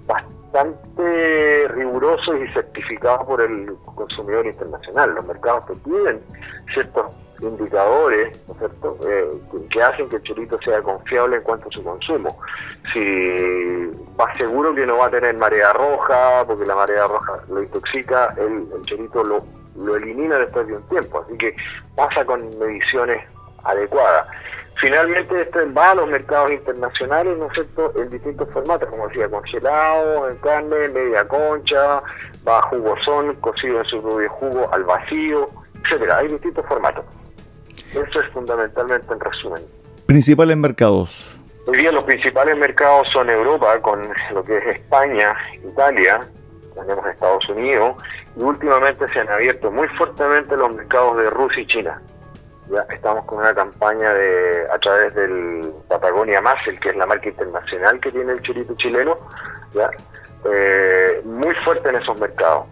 bastante 0.05 0.38
bastante 0.51 1.67
rigurosos 1.69 2.35
y 2.41 2.53
certificados 2.53 3.25
por 3.25 3.41
el 3.41 3.75
consumidor 3.95 4.45
internacional. 4.45 5.13
Los 5.15 5.25
mercados 5.25 5.65
te 5.67 5.75
piden 5.75 6.21
ciertos 6.73 7.05
indicadores 7.41 8.37
¿no? 8.47 8.55
Eh, 9.07 9.27
que 9.69 9.81
hacen 9.81 10.09
que 10.09 10.17
el 10.17 10.23
chorito 10.23 10.57
sea 10.59 10.81
confiable 10.81 11.37
en 11.37 11.43
cuanto 11.43 11.69
a 11.69 11.71
su 11.71 11.83
consumo. 11.83 12.37
Si 12.91 12.99
va 14.19 14.35
seguro 14.37 14.73
que 14.75 14.85
no 14.85 14.97
va 14.97 15.05
a 15.05 15.09
tener 15.09 15.37
marea 15.37 15.71
roja, 15.73 16.43
porque 16.45 16.65
la 16.65 16.75
marea 16.75 17.07
roja 17.07 17.39
lo 17.49 17.63
intoxica, 17.63 18.33
el, 18.37 18.67
el 18.75 18.85
chorito 18.85 19.23
lo, 19.23 19.45
lo 19.77 19.95
elimina 19.95 20.37
después 20.37 20.67
de 20.67 20.75
un 20.75 20.83
tiempo. 20.89 21.23
Así 21.25 21.37
que 21.37 21.55
pasa 21.95 22.25
con 22.25 22.41
mediciones 22.59 23.23
adecuadas. 23.63 24.27
Finalmente 24.79 25.41
esto 25.41 25.59
va 25.77 25.91
a 25.91 25.95
los 25.95 26.07
mercados 26.07 26.51
internacionales, 26.51 27.37
¿no 27.37 27.47
es 27.47 27.53
cierto?, 27.53 27.91
en 27.97 28.09
distintos 28.09 28.47
formatos, 28.53 28.89
como 28.89 29.07
decía, 29.09 29.27
congelado, 29.27 30.29
en 30.29 30.37
carne, 30.37 30.87
media 30.87 31.27
concha, 31.27 32.01
va 32.47 32.59
a 32.59 32.61
jugosón, 32.69 33.35
cocido 33.41 33.79
en 33.79 33.85
su 33.85 34.01
propio 34.01 34.29
jugo, 34.29 34.69
al 34.73 34.85
vacío, 34.85 35.47
etcétera. 35.83 36.19
Hay 36.19 36.29
distintos 36.29 36.65
formatos. 36.65 37.03
Eso 37.91 38.21
es 38.21 38.31
fundamentalmente 38.31 39.11
en 39.11 39.19
resumen. 39.19 39.61
Principales 40.05 40.55
mercados. 40.55 41.37
Hoy 41.67 41.77
día 41.77 41.91
los 41.91 42.05
principales 42.05 42.57
mercados 42.57 43.09
son 43.11 43.29
Europa, 43.29 43.79
con 43.81 44.01
lo 44.33 44.43
que 44.43 44.57
es 44.59 44.77
España, 44.77 45.35
Italia, 45.61 46.21
tenemos 46.73 47.05
Estados 47.05 47.49
Unidos, 47.49 47.97
y 48.37 48.41
últimamente 48.41 49.05
se 49.09 49.19
han 49.19 49.29
abierto 49.29 49.69
muy 49.71 49.89
fuertemente 49.89 50.55
los 50.55 50.73
mercados 50.73 51.17
de 51.17 51.29
Rusia 51.31 51.63
y 51.63 51.67
China 51.67 52.01
estamos 52.89 53.25
con 53.25 53.39
una 53.39 53.53
campaña 53.53 54.13
de 54.13 54.67
a 54.71 54.77
través 54.79 55.13
del 55.15 55.73
Patagonia 55.87 56.41
Más, 56.41 56.55
el 56.67 56.79
que 56.79 56.89
es 56.89 56.95
la 56.95 57.05
marca 57.05 57.29
internacional 57.29 57.99
que 57.99 58.11
tiene 58.11 58.33
el 58.33 58.41
chorito 58.41 58.75
chileno, 58.75 59.15
ya 59.73 59.89
eh, 60.51 61.21
muy 61.25 61.53
fuerte 61.65 61.89
en 61.89 61.95
esos 61.95 62.19
mercados. 62.19 62.65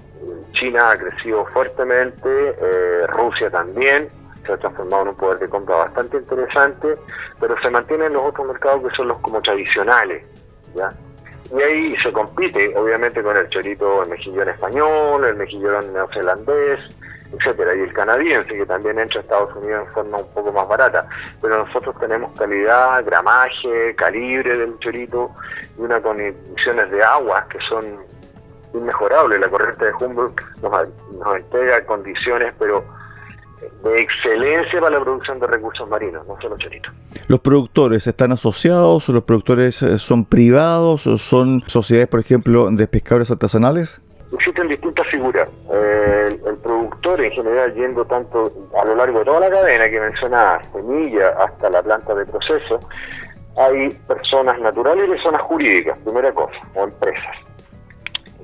China 0.51 0.92
ha 0.92 0.98
crecido 0.98 1.46
fuertemente, 1.48 2.56
eh, 2.60 3.08
Rusia 3.08 3.50
también, 3.50 4.08
se 4.46 4.54
ha 4.54 4.58
transformado 4.58 5.04
en 5.04 5.10
un 5.10 5.16
poder 5.16 5.39
de 5.39 5.50
compra 5.50 5.75
bastante 5.77 6.18
interesante, 6.18 6.94
pero 7.39 7.56
se 7.62 7.70
mantienen 7.70 8.13
los 8.13 8.24
otros 8.24 8.48
mercados 8.48 8.84
que 8.84 8.96
son 8.96 9.10
los 9.10 9.20
como 9.20 9.42
tradicionales, 9.42 10.25
¿ya? 10.74 10.89
Y 11.56 11.62
ahí 11.62 11.96
se 12.04 12.12
compite, 12.12 12.75
obviamente, 12.77 13.24
con 13.24 13.38
el 13.38 13.48
chorito, 13.50 14.04
el 14.04 14.10
mejillón 14.10 14.50
español, 14.50 15.25
el 15.25 15.36
mejillón 15.36 15.94
neozelandés, 15.94 16.80
etcétera, 17.34 17.76
y 17.76 17.82
el 17.82 17.94
canadiense 17.94 18.54
que 18.54 18.66
también 18.66 19.00
entra 19.00 19.20
a 19.20 19.24
Estados 19.24 19.56
Unidos 19.56 19.88
en 19.88 19.94
forma 19.94 20.18
un 20.18 20.34
poco 20.34 20.52
más 20.52 20.68
barata. 20.68 21.08
Pero 21.42 21.66
nosotros 21.66 21.96
tenemos 22.00 22.32
calidad, 22.38 23.04
gramaje, 23.06 23.96
calibre 23.96 24.58
del 24.58 24.78
chorito 24.80 25.32
y 25.78 25.82
unas 25.82 26.02
condiciones 26.02 26.92
de 26.92 27.04
agua 27.04 27.46
que 27.50 27.60
son 27.70 27.84
inmejorables. 28.74 29.40
La 29.40 29.50
corriente 29.50 29.86
de 29.86 29.92
Humboldt 30.00 30.42
nos, 30.62 30.72
nos 31.20 31.38
entrega 31.38 31.86
condiciones, 31.86 32.54
pero 32.60 32.84
de 33.84 34.02
excelencia 34.02 34.80
para 34.80 34.98
la 34.98 35.04
producción 35.04 35.40
de 35.40 35.48
recursos 35.48 35.88
marinos, 35.90 36.26
no 36.28 36.40
solo 36.42 36.58
choritos. 36.58 36.94
¿Los 37.28 37.40
productores 37.40 38.06
están 38.08 38.32
asociados? 38.32 39.10
¿Los 39.10 39.24
productores 39.24 39.82
eh, 39.82 39.98
son 39.98 40.26
privados? 40.26 41.08
¿O 41.08 41.18
son 41.18 41.64
sociedades, 41.68 42.08
por 42.08 42.20
ejemplo, 42.20 42.70
de 42.72 42.88
pescadores 42.88 43.32
artesanales? 43.32 44.02
Existen 44.32 44.68
distintas 44.68 45.08
figuras. 45.08 45.48
Eh, 45.74 46.27
en 47.28 47.34
general, 47.34 47.74
yendo 47.74 48.06
tanto 48.06 48.52
a 48.80 48.86
lo 48.86 48.96
largo 48.96 49.20
de 49.20 49.26
toda 49.26 49.42
la 49.42 49.50
cadena 49.50 49.90
que 49.90 50.00
menciona 50.00 50.60
semilla 50.72 51.30
hasta 51.40 51.70
la 51.70 51.82
planta 51.82 52.14
de 52.16 52.26
proceso, 52.26 52.80
hay 53.58 53.90
personas 54.08 54.60
naturales 54.60 55.06
y 55.06 55.10
personas 55.10 55.42
jurídicas, 55.42 55.98
primera 56.00 56.32
cosa, 56.32 56.58
o 56.76 56.84
empresas. 56.84 57.36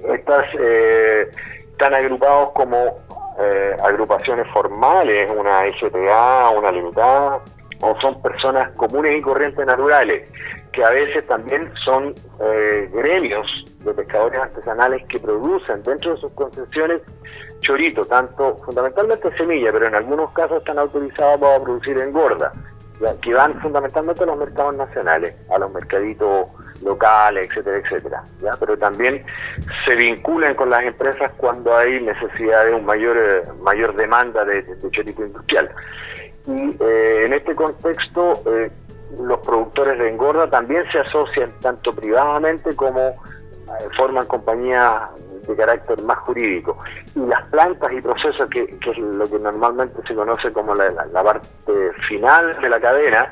Estas 0.07 0.43
eh, 0.59 1.29
están 1.71 1.93
agrupados 1.93 2.51
como 2.51 2.99
eh, 3.39 3.75
agrupaciones 3.83 4.47
formales, 4.53 5.31
una 5.31 5.61
SPA, 5.69 6.49
una 6.49 6.71
limitada, 6.71 7.39
o 7.81 7.95
son 8.01 8.21
personas 8.21 8.71
comunes 8.71 9.17
y 9.17 9.21
corrientes 9.21 9.65
naturales 9.65 10.27
que 10.73 10.83
a 10.83 10.89
veces 10.89 11.25
también 11.27 11.71
son 11.85 12.13
eh, 12.41 12.89
gremios 12.91 13.45
de 13.79 13.93
pescadores 13.93 14.39
artesanales 14.39 15.03
que 15.07 15.19
producen 15.19 15.83
dentro 15.83 16.15
de 16.15 16.21
sus 16.21 16.31
concesiones 16.33 17.01
chorito, 17.63 18.05
tanto 18.05 18.57
fundamentalmente 18.63 19.35
semilla, 19.35 19.71
pero 19.71 19.87
en 19.87 19.95
algunos 19.95 20.31
casos 20.33 20.57
están 20.57 20.77
autorizados 20.77 21.39
para 21.39 21.63
producir 21.63 21.97
engorda, 21.97 22.51
que 23.21 23.33
van 23.33 23.59
fundamentalmente 23.59 24.23
a 24.23 24.27
los 24.27 24.37
mercados 24.37 24.75
nacionales, 24.75 25.35
a 25.49 25.57
los 25.57 25.73
mercaditos 25.73 26.47
locales, 26.83 27.49
etcétera, 27.49 27.77
etcétera. 27.77 28.23
Pero 28.59 28.77
también 28.77 29.25
se 29.85 29.95
vinculan 29.95 30.55
con 30.55 30.69
las 30.69 30.83
empresas 30.83 31.31
cuando 31.37 31.75
hay 31.75 32.01
necesidad 32.01 32.65
de 32.65 32.73
un 32.73 32.85
mayor 32.85 33.17
eh, 33.17 33.41
mayor 33.61 33.95
demanda 33.95 34.45
de, 34.45 34.65
chorito 34.91 35.25
industrial. 35.25 35.69
Y 36.45 36.75
eh, 36.83 37.25
en 37.25 37.33
este 37.33 37.55
contexto, 37.55 38.33
eh, 38.45 38.69
los 39.19 39.39
productores 39.39 39.97
de 39.97 40.09
engorda 40.09 40.49
también 40.49 40.83
se 40.91 40.99
asocian 40.99 41.51
tanto 41.61 41.93
privadamente 41.93 42.75
como 42.75 43.15
forman 43.97 44.27
compañías 44.27 45.09
de 45.47 45.55
carácter 45.55 46.01
más 46.03 46.19
jurídico. 46.19 46.77
Y 47.15 47.19
las 47.19 47.43
plantas 47.49 47.91
y 47.91 48.01
procesos, 48.01 48.49
que, 48.49 48.63
es 48.63 48.97
lo 48.97 49.25
que 49.25 49.39
normalmente 49.39 50.01
se 50.07 50.15
conoce 50.15 50.51
como 50.51 50.75
la, 50.75 50.89
la 50.89 51.23
parte 51.23 51.91
final 52.07 52.59
de 52.61 52.69
la 52.69 52.79
cadena, 52.79 53.31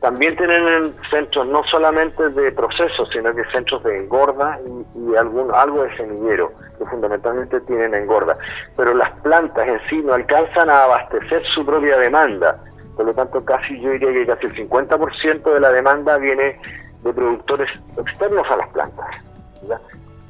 también 0.00 0.36
tienen 0.36 0.94
centros 1.10 1.46
no 1.46 1.62
solamente 1.64 2.28
de 2.28 2.52
procesos, 2.52 3.08
sino 3.12 3.34
que 3.34 3.44
centros 3.46 3.82
de 3.82 3.98
engorda 3.98 4.58
y, 4.94 5.16
algún, 5.16 5.52
algo 5.54 5.82
de 5.82 5.96
semillero, 5.96 6.52
que 6.78 6.84
fundamentalmente 6.86 7.60
tienen 7.62 7.94
engorda. 7.94 8.36
Pero 8.76 8.94
las 8.94 9.10
plantas 9.20 9.66
en 9.66 9.80
sí 9.88 9.96
no 10.04 10.14
alcanzan 10.14 10.68
a 10.68 10.84
abastecer 10.84 11.42
su 11.54 11.64
propia 11.64 11.96
demanda. 11.98 12.62
Por 12.94 13.06
lo 13.06 13.14
tanto, 13.14 13.44
casi 13.44 13.80
yo 13.80 13.90
diría 13.90 14.12
que 14.12 14.26
casi 14.26 14.46
el 14.46 14.68
50% 14.68 15.52
de 15.52 15.60
la 15.60 15.72
demanda 15.72 16.18
viene 16.18 16.60
de 17.02 17.12
productores 17.12 17.68
externos 17.96 18.46
a 18.50 18.56
las 18.56 18.68
plantas. 18.68 19.06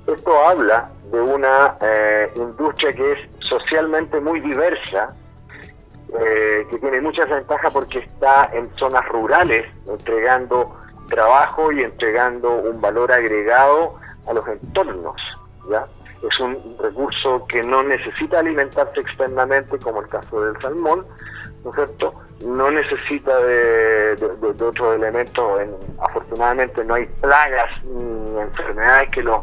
Esto 0.07 0.47
habla 0.47 0.89
de 1.11 1.21
una 1.21 1.77
eh, 1.81 2.31
industria 2.37 2.93
que 2.95 3.13
es 3.13 3.19
socialmente 3.41 4.21
muy 4.21 4.41
diversa, 4.41 5.15
eh, 6.21 6.67
que 6.71 6.79
tiene 6.79 7.01
muchas 7.01 7.29
ventajas 7.29 7.73
porque 7.73 7.99
está 7.99 8.51
en 8.53 8.71
zonas 8.77 9.07
rurales, 9.09 9.67
entregando 9.89 10.77
trabajo 11.09 11.73
y 11.73 11.83
entregando 11.83 12.51
un 12.53 12.81
valor 12.81 13.11
agregado 13.11 13.97
a 14.27 14.33
los 14.33 14.47
entornos. 14.47 15.17
¿ya? 15.71 15.87
Es 16.23 16.41
un 16.41 16.57
recurso 16.81 17.45
que 17.49 17.63
no 17.63 17.83
necesita 17.83 18.39
alimentarse 18.39 19.01
externamente, 19.01 19.79
como 19.79 20.03
el 20.03 20.09
caso 20.09 20.41
del 20.41 20.61
salmón, 20.63 21.05
¿no 21.65 21.71
es 21.71 21.77
cierto? 21.77 22.15
No 22.45 22.71
necesita 22.71 23.37
de, 23.41 24.15
de, 24.17 24.65
otros 24.65 24.97
elementos. 24.97 25.61
afortunadamente 25.99 26.85
no 26.85 26.95
hay 26.95 27.07
plagas 27.21 27.71
ni 27.85 28.41
enfermedades 28.41 29.11
que 29.11 29.23
los, 29.23 29.41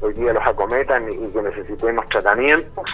hoy 0.00 0.14
día 0.14 0.32
los 0.32 0.46
acometan 0.46 1.10
y 1.10 1.28
que 1.28 1.42
necesitemos 1.42 2.08
tratamientos 2.08 2.84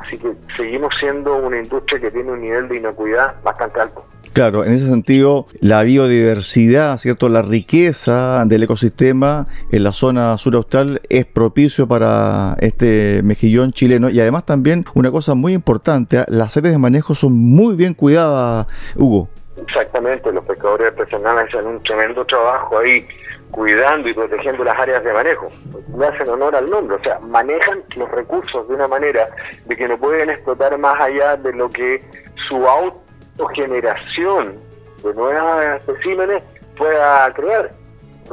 Así 0.00 0.16
que 0.18 0.32
seguimos 0.56 0.92
siendo 0.98 1.36
una 1.36 1.58
industria 1.58 2.00
que 2.00 2.10
tiene 2.10 2.32
un 2.32 2.40
nivel 2.40 2.68
de 2.68 2.78
inocuidad 2.78 3.34
bastante 3.42 3.80
alto. 3.80 4.04
Claro, 4.32 4.64
en 4.64 4.72
ese 4.72 4.88
sentido, 4.88 5.46
la 5.60 5.82
biodiversidad, 5.82 6.96
¿cierto? 6.96 7.28
La 7.28 7.42
riqueza 7.42 8.44
del 8.46 8.62
ecosistema 8.62 9.44
en 9.70 9.84
la 9.84 9.92
zona 9.92 10.38
sur 10.38 10.54
austral 10.54 11.02
es 11.10 11.26
propicio 11.26 11.86
para 11.86 12.56
este 12.60 13.20
mejillón 13.22 13.72
chileno 13.72 14.08
y 14.08 14.18
además 14.20 14.46
también 14.46 14.86
una 14.94 15.10
cosa 15.10 15.34
muy 15.34 15.52
importante, 15.52 16.24
las 16.28 16.56
áreas 16.56 16.72
de 16.72 16.78
manejo 16.78 17.14
son 17.14 17.34
muy 17.34 17.76
bien 17.76 17.92
cuidadas, 17.92 18.66
Hugo. 18.96 19.28
Exactamente, 19.58 20.32
los 20.32 20.44
pescadores 20.44 20.86
artesanales 20.86 21.54
hacen 21.54 21.66
un 21.66 21.82
tremendo 21.82 22.24
trabajo 22.24 22.78
ahí 22.78 23.06
cuidando 23.52 24.08
y 24.08 24.14
protegiendo 24.14 24.64
las 24.64 24.76
áreas 24.78 25.04
de 25.04 25.12
manejo. 25.12 25.52
Le 25.96 26.06
hacen 26.06 26.28
honor 26.28 26.56
al 26.56 26.68
nombre, 26.68 26.96
o 26.96 27.02
sea, 27.04 27.20
manejan 27.20 27.84
los 27.96 28.10
recursos 28.10 28.66
de 28.66 28.74
una 28.74 28.88
manera 28.88 29.28
de 29.66 29.76
que 29.76 29.86
no 29.86 29.96
pueden 29.98 30.30
explotar 30.30 30.76
más 30.78 31.00
allá 31.00 31.36
de 31.36 31.52
lo 31.52 31.70
que 31.70 32.02
su 32.48 32.66
autogeneración 32.66 34.58
de 35.04 35.14
nuevas 35.14 35.80
especímenes 35.80 36.42
pueda 36.76 37.32
crear. 37.34 37.70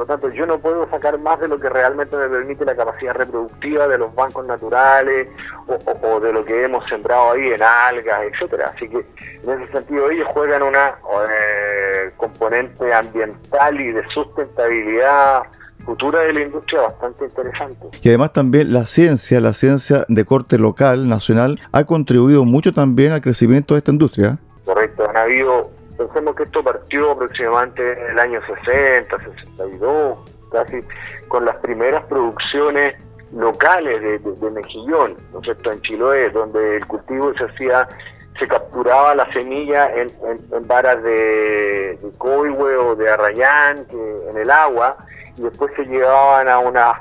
Por 0.00 0.08
lo 0.08 0.14
tanto, 0.16 0.34
yo 0.34 0.46
no 0.46 0.58
puedo 0.58 0.88
sacar 0.88 1.18
más 1.18 1.38
de 1.40 1.48
lo 1.48 1.58
que 1.58 1.68
realmente 1.68 2.16
me 2.16 2.26
permite 2.26 2.64
la 2.64 2.74
capacidad 2.74 3.12
reproductiva 3.12 3.86
de 3.86 3.98
los 3.98 4.14
bancos 4.14 4.46
naturales 4.46 5.28
o, 5.66 6.20
de 6.20 6.32
lo 6.32 6.42
que 6.42 6.64
hemos 6.64 6.82
sembrado 6.88 7.32
ahí 7.32 7.48
en 7.48 7.62
algas, 7.62 8.22
etcétera. 8.32 8.72
Así 8.74 8.88
que 8.88 9.04
en 9.42 9.60
ese 9.60 9.70
sentido 9.70 10.10
ellos 10.10 10.26
juegan 10.28 10.62
una 10.62 10.94
eh, 11.28 12.12
componente 12.16 12.90
ambiental 12.94 13.78
y 13.78 13.92
de 13.92 14.02
sustentabilidad 14.14 15.42
futura 15.84 16.20
de 16.20 16.32
la 16.32 16.40
industria 16.44 16.80
bastante 16.80 17.26
interesante. 17.26 17.88
Y 18.00 18.08
además 18.08 18.32
también 18.32 18.72
la 18.72 18.86
ciencia, 18.86 19.38
la 19.42 19.52
ciencia 19.52 20.06
de 20.08 20.24
corte 20.24 20.56
local, 20.56 21.10
nacional, 21.10 21.60
ha 21.72 21.84
contribuido 21.84 22.46
mucho 22.46 22.72
también 22.72 23.12
al 23.12 23.20
crecimiento 23.20 23.74
de 23.74 23.78
esta 23.78 23.90
industria. 23.90 24.38
Correcto, 24.64 25.06
han 25.10 25.16
habido 25.18 25.70
Pensemos 26.00 26.34
que 26.34 26.44
esto 26.44 26.64
partió 26.64 27.10
aproximadamente 27.10 27.92
en 27.92 28.12
el 28.12 28.18
año 28.18 28.40
60, 28.46 29.18
62, 29.18 30.18
casi 30.50 30.82
con 31.28 31.44
las 31.44 31.56
primeras 31.56 32.02
producciones 32.04 32.94
locales 33.34 34.00
de, 34.00 34.50
mejillón, 34.50 35.18
¿no 35.30 35.40
es 35.40 35.44
cierto?, 35.44 35.70
en 35.70 35.82
Chiloé, 35.82 36.30
donde 36.30 36.76
el 36.78 36.86
cultivo 36.86 37.34
se 37.34 37.44
hacía, 37.44 37.86
se 38.38 38.48
capturaba 38.48 39.14
la 39.14 39.30
semilla 39.34 39.94
en, 39.94 40.10
varas 40.66 41.02
de, 41.02 41.98
de 42.00 42.12
o 42.18 42.96
de 42.96 43.10
arrayán 43.10 43.86
en 44.30 44.38
el 44.38 44.50
agua 44.50 44.96
y 45.36 45.42
después 45.42 45.70
se 45.76 45.84
llevaban 45.84 46.48
a 46.48 46.60
unas 46.60 46.96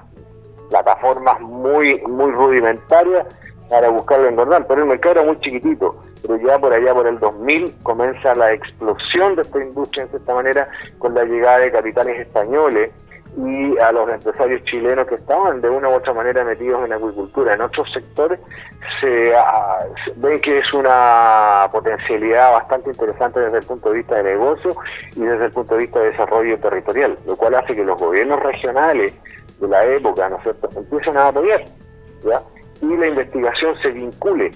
plataformas 0.70 1.40
muy, 1.40 2.02
muy 2.02 2.34
rudimentarias 2.34 3.26
para 3.70 3.88
buscarlo 3.88 4.28
engordar, 4.28 4.68
pero 4.68 4.82
el 4.82 4.90
mercado 4.90 5.22
era 5.22 5.24
muy 5.24 5.40
chiquitito 5.40 6.04
pero 6.22 6.38
ya 6.38 6.60
por 6.60 6.74
allá 6.74 6.94
por 6.94 7.08
el 7.08 7.20
2000 7.20 7.76
comienza 7.84 8.36
la 8.36 8.54
explosión 8.54 9.36
de 9.36 9.44
esta 9.44 9.62
industria 9.62 10.04
en 10.04 10.10
cierta 10.10 10.34
manera 10.34 10.70
con 10.98 11.14
la 11.14 11.24
llegada 11.24 11.60
de 11.60 11.72
capitales 11.72 12.20
españoles 12.20 12.92
y 13.38 13.78
a 13.78 13.92
los 13.92 14.10
empresarios 14.10 14.64
chilenos 14.66 15.08
que 15.08 15.16
estaban 15.16 15.62
de 15.62 15.70
una 15.70 15.90
u 15.90 15.94
otra 15.94 16.14
manera 16.14 16.44
metidos 16.44 16.84
en 16.86 16.94
acuicultura. 16.94 17.54
En 17.54 17.62
otros 17.62 17.90
sectores 17.94 18.40
se, 19.00 19.34
ah, 19.36 19.80
ve 20.18 20.42
que 20.42 20.60
es 20.60 20.74
una 20.74 21.68
potencialidad 21.72 22.54
bastante 22.54 22.90
interesante 22.90 23.40
desde 23.40 23.60
el 23.60 23.66
punto 23.66 23.92
de 23.92 23.98
vista 23.98 24.16
de 24.16 24.24
negocio 24.24 24.76
y 25.16 25.22
desde 25.22 25.46
el 25.46 25.52
punto 25.52 25.76
de 25.76 25.82
vista 25.82 26.00
de 26.00 26.12
desarrollo 26.12 26.58
territorial, 26.60 27.18
lo 27.28 27.36
cual 27.36 27.56
hace 27.56 27.76
que 27.76 27.86
los 27.86 28.00
gobiernos 28.00 28.42
regionales 28.42 29.14
de 29.60 29.68
la 29.68 29.86
época, 29.86 30.28
¿no 30.30 30.38
es 30.38 30.44
cierto?, 30.44 30.70
empiecen 30.76 31.18
a 31.18 31.28
apoyar, 31.28 31.64
¿ya? 32.24 32.42
y 32.82 32.98
la 32.98 33.08
investigación 33.08 33.76
se 33.82 33.90
vincule 33.90 34.52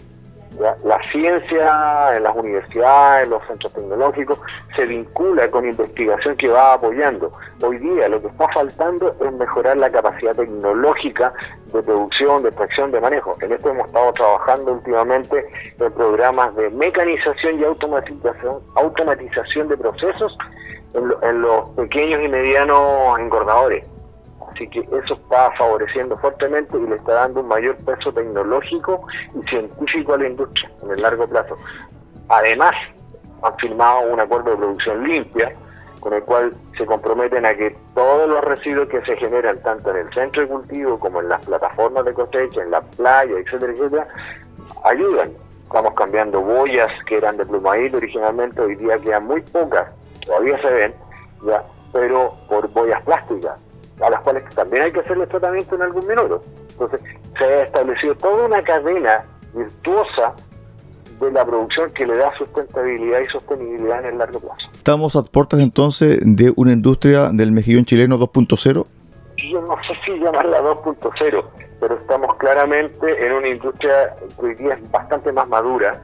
la 0.60 1.00
ciencia 1.12 2.16
en 2.16 2.24
las 2.24 2.36
universidades, 2.36 3.26
en 3.26 3.32
los 3.32 3.46
centros 3.48 3.74
tecnológicos, 3.74 4.40
se 4.76 4.86
vincula 4.86 5.50
con 5.50 5.68
investigación 5.68 6.36
que 6.38 6.48
va 6.48 6.74
apoyando. 6.74 7.32
Hoy 7.62 7.78
día 7.78 8.08
lo 8.10 8.22
que 8.22 8.28
está 8.28 8.48
faltando 8.50 9.16
es 9.22 9.32
mejorar 9.34 9.78
la 9.78 9.92
capacidad 9.92 10.36
tecnológica 10.36 11.34
de 11.74 11.82
producción, 11.82 12.44
de 12.44 12.50
extracción, 12.50 12.92
de 12.92 13.02
manejo. 13.02 13.36
En 13.42 13.52
esto 13.52 13.70
hemos 13.70 13.88
estado 13.88 14.14
trabajando 14.14 14.74
últimamente 14.74 15.46
en 15.80 15.92
programas 15.94 16.56
de 16.56 16.70
mecanización 16.72 17.60
y 17.60 17.64
automatización, 17.64 18.62
automatización 18.76 19.68
de 19.68 19.78
procesos 19.78 20.38
en 20.94 21.42
los 21.42 21.70
pequeños 21.72 22.22
y 22.24 22.28
medianos 22.28 23.20
engordadores 23.20 23.84
Así 24.54 24.68
que 24.68 24.82
eso 24.82 25.16
está 25.16 25.52
favoreciendo 25.58 26.16
fuertemente 26.18 26.78
y 26.78 26.88
le 26.88 26.96
está 26.96 27.14
dando 27.14 27.40
un 27.40 27.48
mayor 27.48 27.76
peso 27.78 28.14
tecnológico 28.14 29.02
y 29.34 29.50
científico 29.50 30.14
a 30.14 30.18
la 30.20 30.28
industria 30.28 30.70
en 30.84 30.92
el 30.92 31.02
largo 31.02 31.28
plazo. 31.28 31.58
Además, 32.30 32.74
han 33.42 33.58
firmado 33.58 34.14
un 34.14 34.20
acuerdo 34.20 34.52
de 34.52 34.58
producción 34.58 35.04
limpia 35.04 35.52
con 36.00 36.14
el 36.14 36.24
cual 36.24 36.54
se 36.78 36.86
comprometen 36.86 37.46
a 37.46 37.56
que 37.56 37.76
todos 37.96 38.30
los 38.30 38.44
residuos 38.44 38.90
que 38.90 39.02
se 39.02 39.16
generan 39.18 39.60
tanto 39.64 39.90
en 39.90 40.06
el 40.06 40.14
centro 40.14 40.44
de 40.44 40.50
cultivo 40.50 41.00
como 41.00 41.22
en 41.22 41.30
las 41.30 41.44
plataformas 41.46 42.06
de 42.06 42.14
cosecha, 42.14 42.62
en 42.62 42.72
la 42.72 42.82
playa, 42.82 43.36
etcétera, 43.40 43.74
etcétera, 43.74 44.08
ayudan. 44.84 45.32
Estamos 45.64 45.94
cambiando 45.96 46.42
boyas 46.42 46.92
que 47.08 47.18
eran 47.18 47.38
de 47.38 47.46
plumaíl 47.46 47.96
originalmente, 47.96 48.62
hoy 48.62 48.76
día 48.76 49.00
quedan 49.00 49.26
muy 49.26 49.42
pocas, 49.42 49.90
todavía 50.26 50.58
se 50.58 50.70
ven, 50.70 50.94
ya, 51.44 51.64
pero 51.92 52.34
por 52.48 52.70
boyas 52.72 53.02
plásticas 53.04 53.58
a 54.02 54.10
las 54.10 54.22
cuales 54.22 54.44
también 54.56 54.84
hay 54.84 54.92
que 54.92 55.00
hacerle 55.00 55.28
tratamiento 55.28 55.76
en 55.76 55.82
algún 55.84 56.08
minuto. 56.08 56.42
Entonces, 56.72 57.00
se 57.38 57.44
ha 57.44 57.64
establecido 57.64 58.16
toda 58.16 58.46
una 58.46 58.62
cadena 58.62 59.24
virtuosa 59.54 60.34
de 61.20 61.32
la 61.32 61.46
producción 61.46 61.92
que 61.92 62.06
le 62.06 62.18
da 62.18 62.36
sustentabilidad 62.38 63.20
y 63.22 63.26
sostenibilidad 63.26 64.00
en 64.00 64.14
el 64.14 64.18
largo 64.18 64.40
plazo. 64.40 64.68
¿Estamos 64.74 65.16
a 65.16 65.24
puertas 65.24 65.60
entonces 65.60 66.20
de 66.24 66.52
una 66.56 66.74
industria 66.74 67.30
del 67.32 67.52
mejillón 67.52 67.86
chileno 67.86 68.18
2.0? 68.18 68.86
Yo 69.38 69.62
no 69.62 69.76
sé 69.84 69.94
si 70.06 70.20
llamarla 70.20 70.62
2.0, 70.62 71.44
pero 71.80 71.96
estamos 71.96 72.36
claramente 72.38 73.26
en 73.26 73.34
una 73.34 73.48
industria 73.50 74.14
que 74.40 74.46
hoy 74.46 74.56
día 74.56 74.74
es 74.74 74.92
bastante 74.92 75.32
más 75.32 75.48
madura, 75.48 76.02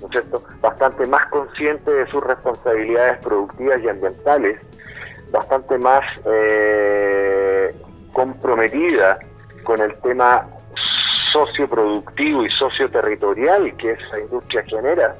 ¿no 0.00 0.06
es 0.06 0.12
cierto? 0.12 0.42
Bastante 0.60 1.06
más 1.06 1.26
consciente 1.30 1.90
de 1.90 2.06
sus 2.06 2.22
responsabilidades 2.22 3.18
productivas 3.18 3.80
y 3.82 3.88
ambientales 3.88 4.60
bastante 5.30 5.78
más 5.78 6.02
eh, 6.26 7.74
comprometida 8.12 9.18
con 9.64 9.80
el 9.80 9.94
tema 10.00 10.46
socioproductivo 11.32 12.44
y 12.44 12.50
socioterritorial 12.50 13.76
que 13.76 13.92
esa 13.92 14.18
industria 14.20 14.64
genera 14.64 15.14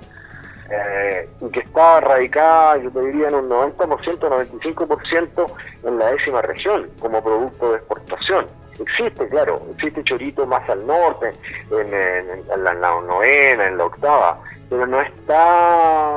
eh, 0.71 1.29
y 1.41 1.51
que 1.51 1.61
está 1.61 2.01
radicada, 2.01 2.77
yo 2.79 2.91
te 2.93 3.01
diría, 3.01 3.29
en 3.29 3.35
un 3.35 3.49
90%, 3.49 3.77
95% 4.21 5.53
en 5.85 5.99
la 5.99 6.13
décima 6.13 6.43
región 6.43 6.89
como 7.01 7.23
producto 7.23 7.73
de 7.73 7.79
exportación. 7.79 8.47
Existe, 8.79 9.29
claro, 9.29 9.61
existe 9.75 10.05
chorito 10.05 10.47
más 10.47 10.69
al 10.71 10.87
norte, 10.87 11.31
en, 11.73 12.65
la, 12.65 12.75
novena, 12.75 13.67
en 13.67 13.79
la 13.79 13.85
octava, 13.85 14.41
pero 14.71 14.87
no 14.87 15.01
está 15.01 16.17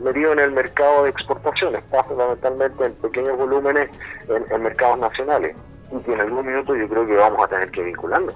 medido 0.00 0.34
en 0.34 0.38
el 0.40 0.52
mercado 0.52 1.04
de 1.04 1.10
exportación, 1.10 1.74
está 1.74 2.04
fundamentalmente 2.04 2.84
en 2.84 2.92
pequeños 2.94 3.36
volúmenes 3.38 3.88
en, 4.28 4.62
mercados 4.62 4.98
nacionales 4.98 5.56
y 5.90 5.98
que 6.02 6.12
en 6.12 6.20
algún 6.20 6.46
minuto 6.46 6.76
yo 6.76 6.86
creo 6.86 7.06
que 7.06 7.14
vamos 7.16 7.42
a 7.44 7.48
tener 7.48 7.70
que 7.70 7.82
vincularnos 7.82 8.34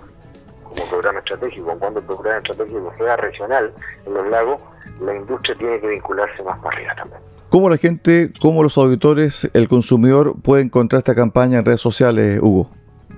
como 0.64 0.84
programa 0.86 1.18
estratégico. 1.18 1.76
Cuando 1.78 2.00
el 2.00 2.06
programa 2.06 2.38
estratégico 2.38 2.94
sea 2.96 3.16
regional 3.18 3.72
en 4.06 4.14
los 4.14 4.26
lagos, 4.28 4.60
la 5.02 5.14
industria 5.14 5.54
tiene 5.58 5.80
que 5.80 5.86
vincularse 5.86 6.42
más 6.42 6.58
para 6.60 6.74
arriba 6.74 6.94
también. 6.96 7.20
¿Cómo 7.50 7.68
la 7.68 7.76
gente, 7.76 8.32
cómo 8.40 8.62
los 8.62 8.78
auditores, 8.78 9.50
el 9.52 9.68
consumidor 9.68 10.34
puede 10.42 10.62
encontrar 10.62 11.00
esta 11.00 11.14
campaña 11.14 11.58
en 11.58 11.66
redes 11.66 11.82
sociales, 11.82 12.38
Hugo? 12.40 12.70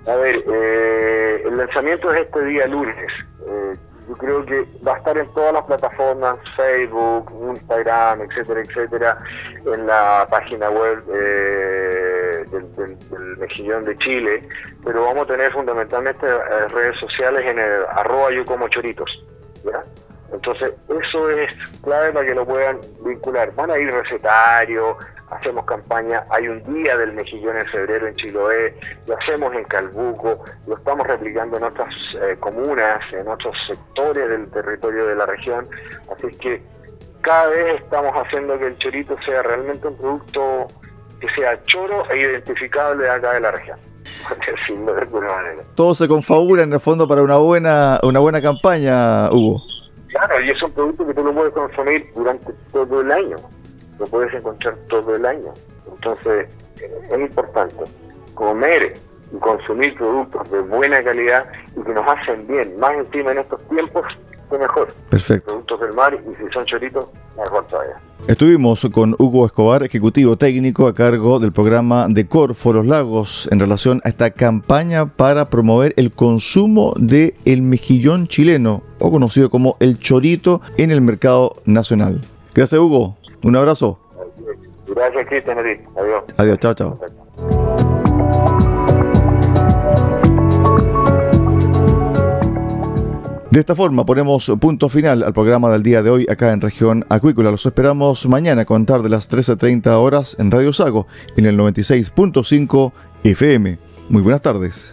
A 0.09 0.16
ver, 0.16 0.42
eh, 0.53 1.42
el 1.47 1.57
lanzamiento 1.57 2.12
es 2.12 2.23
este 2.23 2.44
día 2.44 2.66
lunes. 2.66 2.97
Eh, 3.47 3.77
creo 4.16 4.44
que 4.44 4.66
va 4.87 4.94
a 4.94 4.98
estar 4.98 5.16
en 5.18 5.27
todas 5.35 5.53
las 5.53 5.62
plataformas, 5.64 6.38
Facebook, 6.57 7.33
Instagram, 7.57 8.22
etcétera, 8.22 8.61
etcétera, 8.61 9.18
en 9.66 9.87
la 9.87 10.27
página 10.31 10.70
web 10.70 11.03
eh, 11.12 12.44
del, 12.50 12.96
Mejillón 13.38 13.85
de 13.85 13.96
Chile, 13.98 14.42
pero 14.85 15.05
vamos 15.05 15.24
a 15.24 15.27
tener 15.27 15.53
fundamentalmente 15.53 16.27
redes 16.68 16.98
sociales 16.98 17.44
en 17.44 17.59
el 17.59 17.85
arroba 17.90 18.31
yo 18.31 18.44
como 18.44 18.68
choritos. 18.68 19.11
Entonces, 20.35 20.75
eso 20.88 21.31
es 21.31 21.51
clave 21.83 22.12
para 22.12 22.27
que 22.27 22.35
lo 22.35 22.44
puedan 22.44 22.81
vincular. 23.05 23.55
Van 23.55 23.70
a 23.70 23.79
ir 23.79 23.90
recetarios, 23.90 24.97
hacemos 25.31 25.64
campaña, 25.64 26.25
hay 26.31 26.49
un 26.49 26.62
día 26.73 26.97
del 26.97 27.12
mejillón 27.12 27.59
en 27.59 27.66
febrero 27.66 28.07
en 28.07 28.16
Chiloé, 28.16 28.75
lo 29.07 29.16
hacemos 29.16 29.55
en 29.55 29.64
Calbuco, 29.64 30.44
lo 30.66 30.77
estamos 30.77 31.07
replicando 31.07 31.57
en 31.57 31.64
otras 31.64 31.94
eh, 32.23 32.37
comunas, 32.40 33.01
en 33.12 33.27
otros 33.29 33.55
sectores 33.66 34.29
del 34.29 34.51
territorio 34.51 35.07
de 35.07 35.14
la 35.14 35.27
región, 35.27 35.68
así 36.14 36.29
que 36.38 36.62
cada 37.23 37.49
vez 37.49 37.83
estamos 37.83 38.12
haciendo 38.12 38.59
que 38.59 38.66
el 38.66 38.79
chorito 38.79 39.16
sea 39.25 39.42
realmente 39.42 39.88
un 39.88 39.97
producto 39.97 40.68
que 41.20 41.29
sea 41.31 41.61
choro 41.64 42.09
e 42.11 42.18
identificable 42.18 43.09
acá 43.09 43.33
de 43.33 43.40
la 43.40 43.51
región. 43.51 43.79
Todo 45.75 45.94
se 45.94 46.07
confabula 46.07 46.62
en 46.62 46.73
el 46.73 46.81
fondo 46.81 47.09
para 47.09 47.23
una 47.23 47.37
buena, 47.37 47.99
una 48.03 48.20
buena 48.20 48.40
campaña, 48.42 49.31
Hugo. 49.31 49.62
Producto 50.75 51.07
que 51.07 51.15
tú 51.15 51.25
lo 51.25 51.33
puedes 51.33 51.53
consumir 51.53 52.11
durante 52.15 52.53
todo 52.73 53.01
el 53.01 53.13
año 53.13 53.37
lo 53.99 54.07
puedes 54.07 54.33
encontrar 54.35 54.77
todo 54.89 55.15
el 55.15 55.25
año. 55.25 55.53
Entonces, 55.93 56.49
es 56.77 57.21
importante 57.21 57.85
comer 58.35 58.95
y 59.33 59.39
consumir 59.39 59.95
productos 59.97 60.51
de 60.51 60.61
buena 60.61 61.03
calidad 61.03 61.45
y 61.77 61.83
que 61.83 61.93
nos 61.93 62.07
hacen 62.09 62.47
bien, 62.47 62.79
más 62.79 62.95
encima 62.95 63.33
en 63.33 63.39
estos 63.39 63.67
tiempos, 63.69 64.05
que 64.51 64.59
mejor. 64.59 64.89
Perfecto. 65.11 65.47
Productos 65.47 65.81
del 65.81 65.93
mar 65.95 66.19
y 66.29 66.35
si 66.35 66.53
son 66.53 66.65
choritos, 66.65 67.07
mejor 67.37 67.66
todavía. 67.66 67.94
Estuvimos 68.27 68.87
con 68.90 69.14
Hugo 69.18 69.44
Escobar, 69.44 69.83
ejecutivo 69.83 70.38
técnico 70.38 70.87
a 70.87 70.94
cargo 70.94 71.38
del 71.38 71.53
programa 71.53 72.07
de 72.09 72.27
Corfo 72.27 72.73
Los 72.73 72.87
Lagos 72.87 73.49
en 73.53 73.61
relación 73.61 74.01
a 74.05 74.09
esta 74.09 74.31
campaña 74.31 75.07
para 75.07 75.51
promover 75.51 75.92
el 75.99 76.11
consumo 76.11 76.94
de 76.97 77.35
el 77.44 77.61
mejillón 77.61 78.27
chileno 78.27 78.83
o 78.99 79.11
conocido 79.11 79.51
como 79.51 79.77
el 79.79 79.99
chorito 79.99 80.62
en 80.79 80.90
el 80.90 81.03
mercado 81.03 81.57
nacional. 81.66 82.23
Gracias 82.55 82.81
Hugo. 82.81 83.16
Un 83.42 83.57
abrazo. 83.57 83.99
Gracias, 84.87 85.27
Cristian. 85.29 85.59
Adiós. 85.59 86.25
Adiós, 86.38 86.59
chao, 86.61 86.75
chao. 86.75 86.99
De 93.55 93.61
esta 93.61 93.77
forma 93.77 94.05
ponemos 94.05 94.51
punto 94.61 94.88
final 94.88 95.23
al 95.23 95.33
programa 95.33 95.71
del 95.71 95.85
día 95.85 96.03
de 96.03 96.11
hoy 96.11 96.27
acá 96.29 96.53
en 96.53 96.61
región 96.61 97.07
acuícola. 97.09 97.53
Los 97.53 97.64
esperamos 97.64 98.27
mañana 98.27 98.64
contar 98.64 99.01
de 99.03 99.09
las 99.09 99.31
13.30 99.31 99.93
horas 99.93 100.37
en 100.40 100.51
Radio 100.51 100.73
Sago 100.73 101.07
en 101.37 101.47
el 101.47 101.57
96.5 101.57 102.93
FM. 103.23 103.79
Muy 104.09 104.23
buenas 104.23 104.43
tardes. 104.43 104.93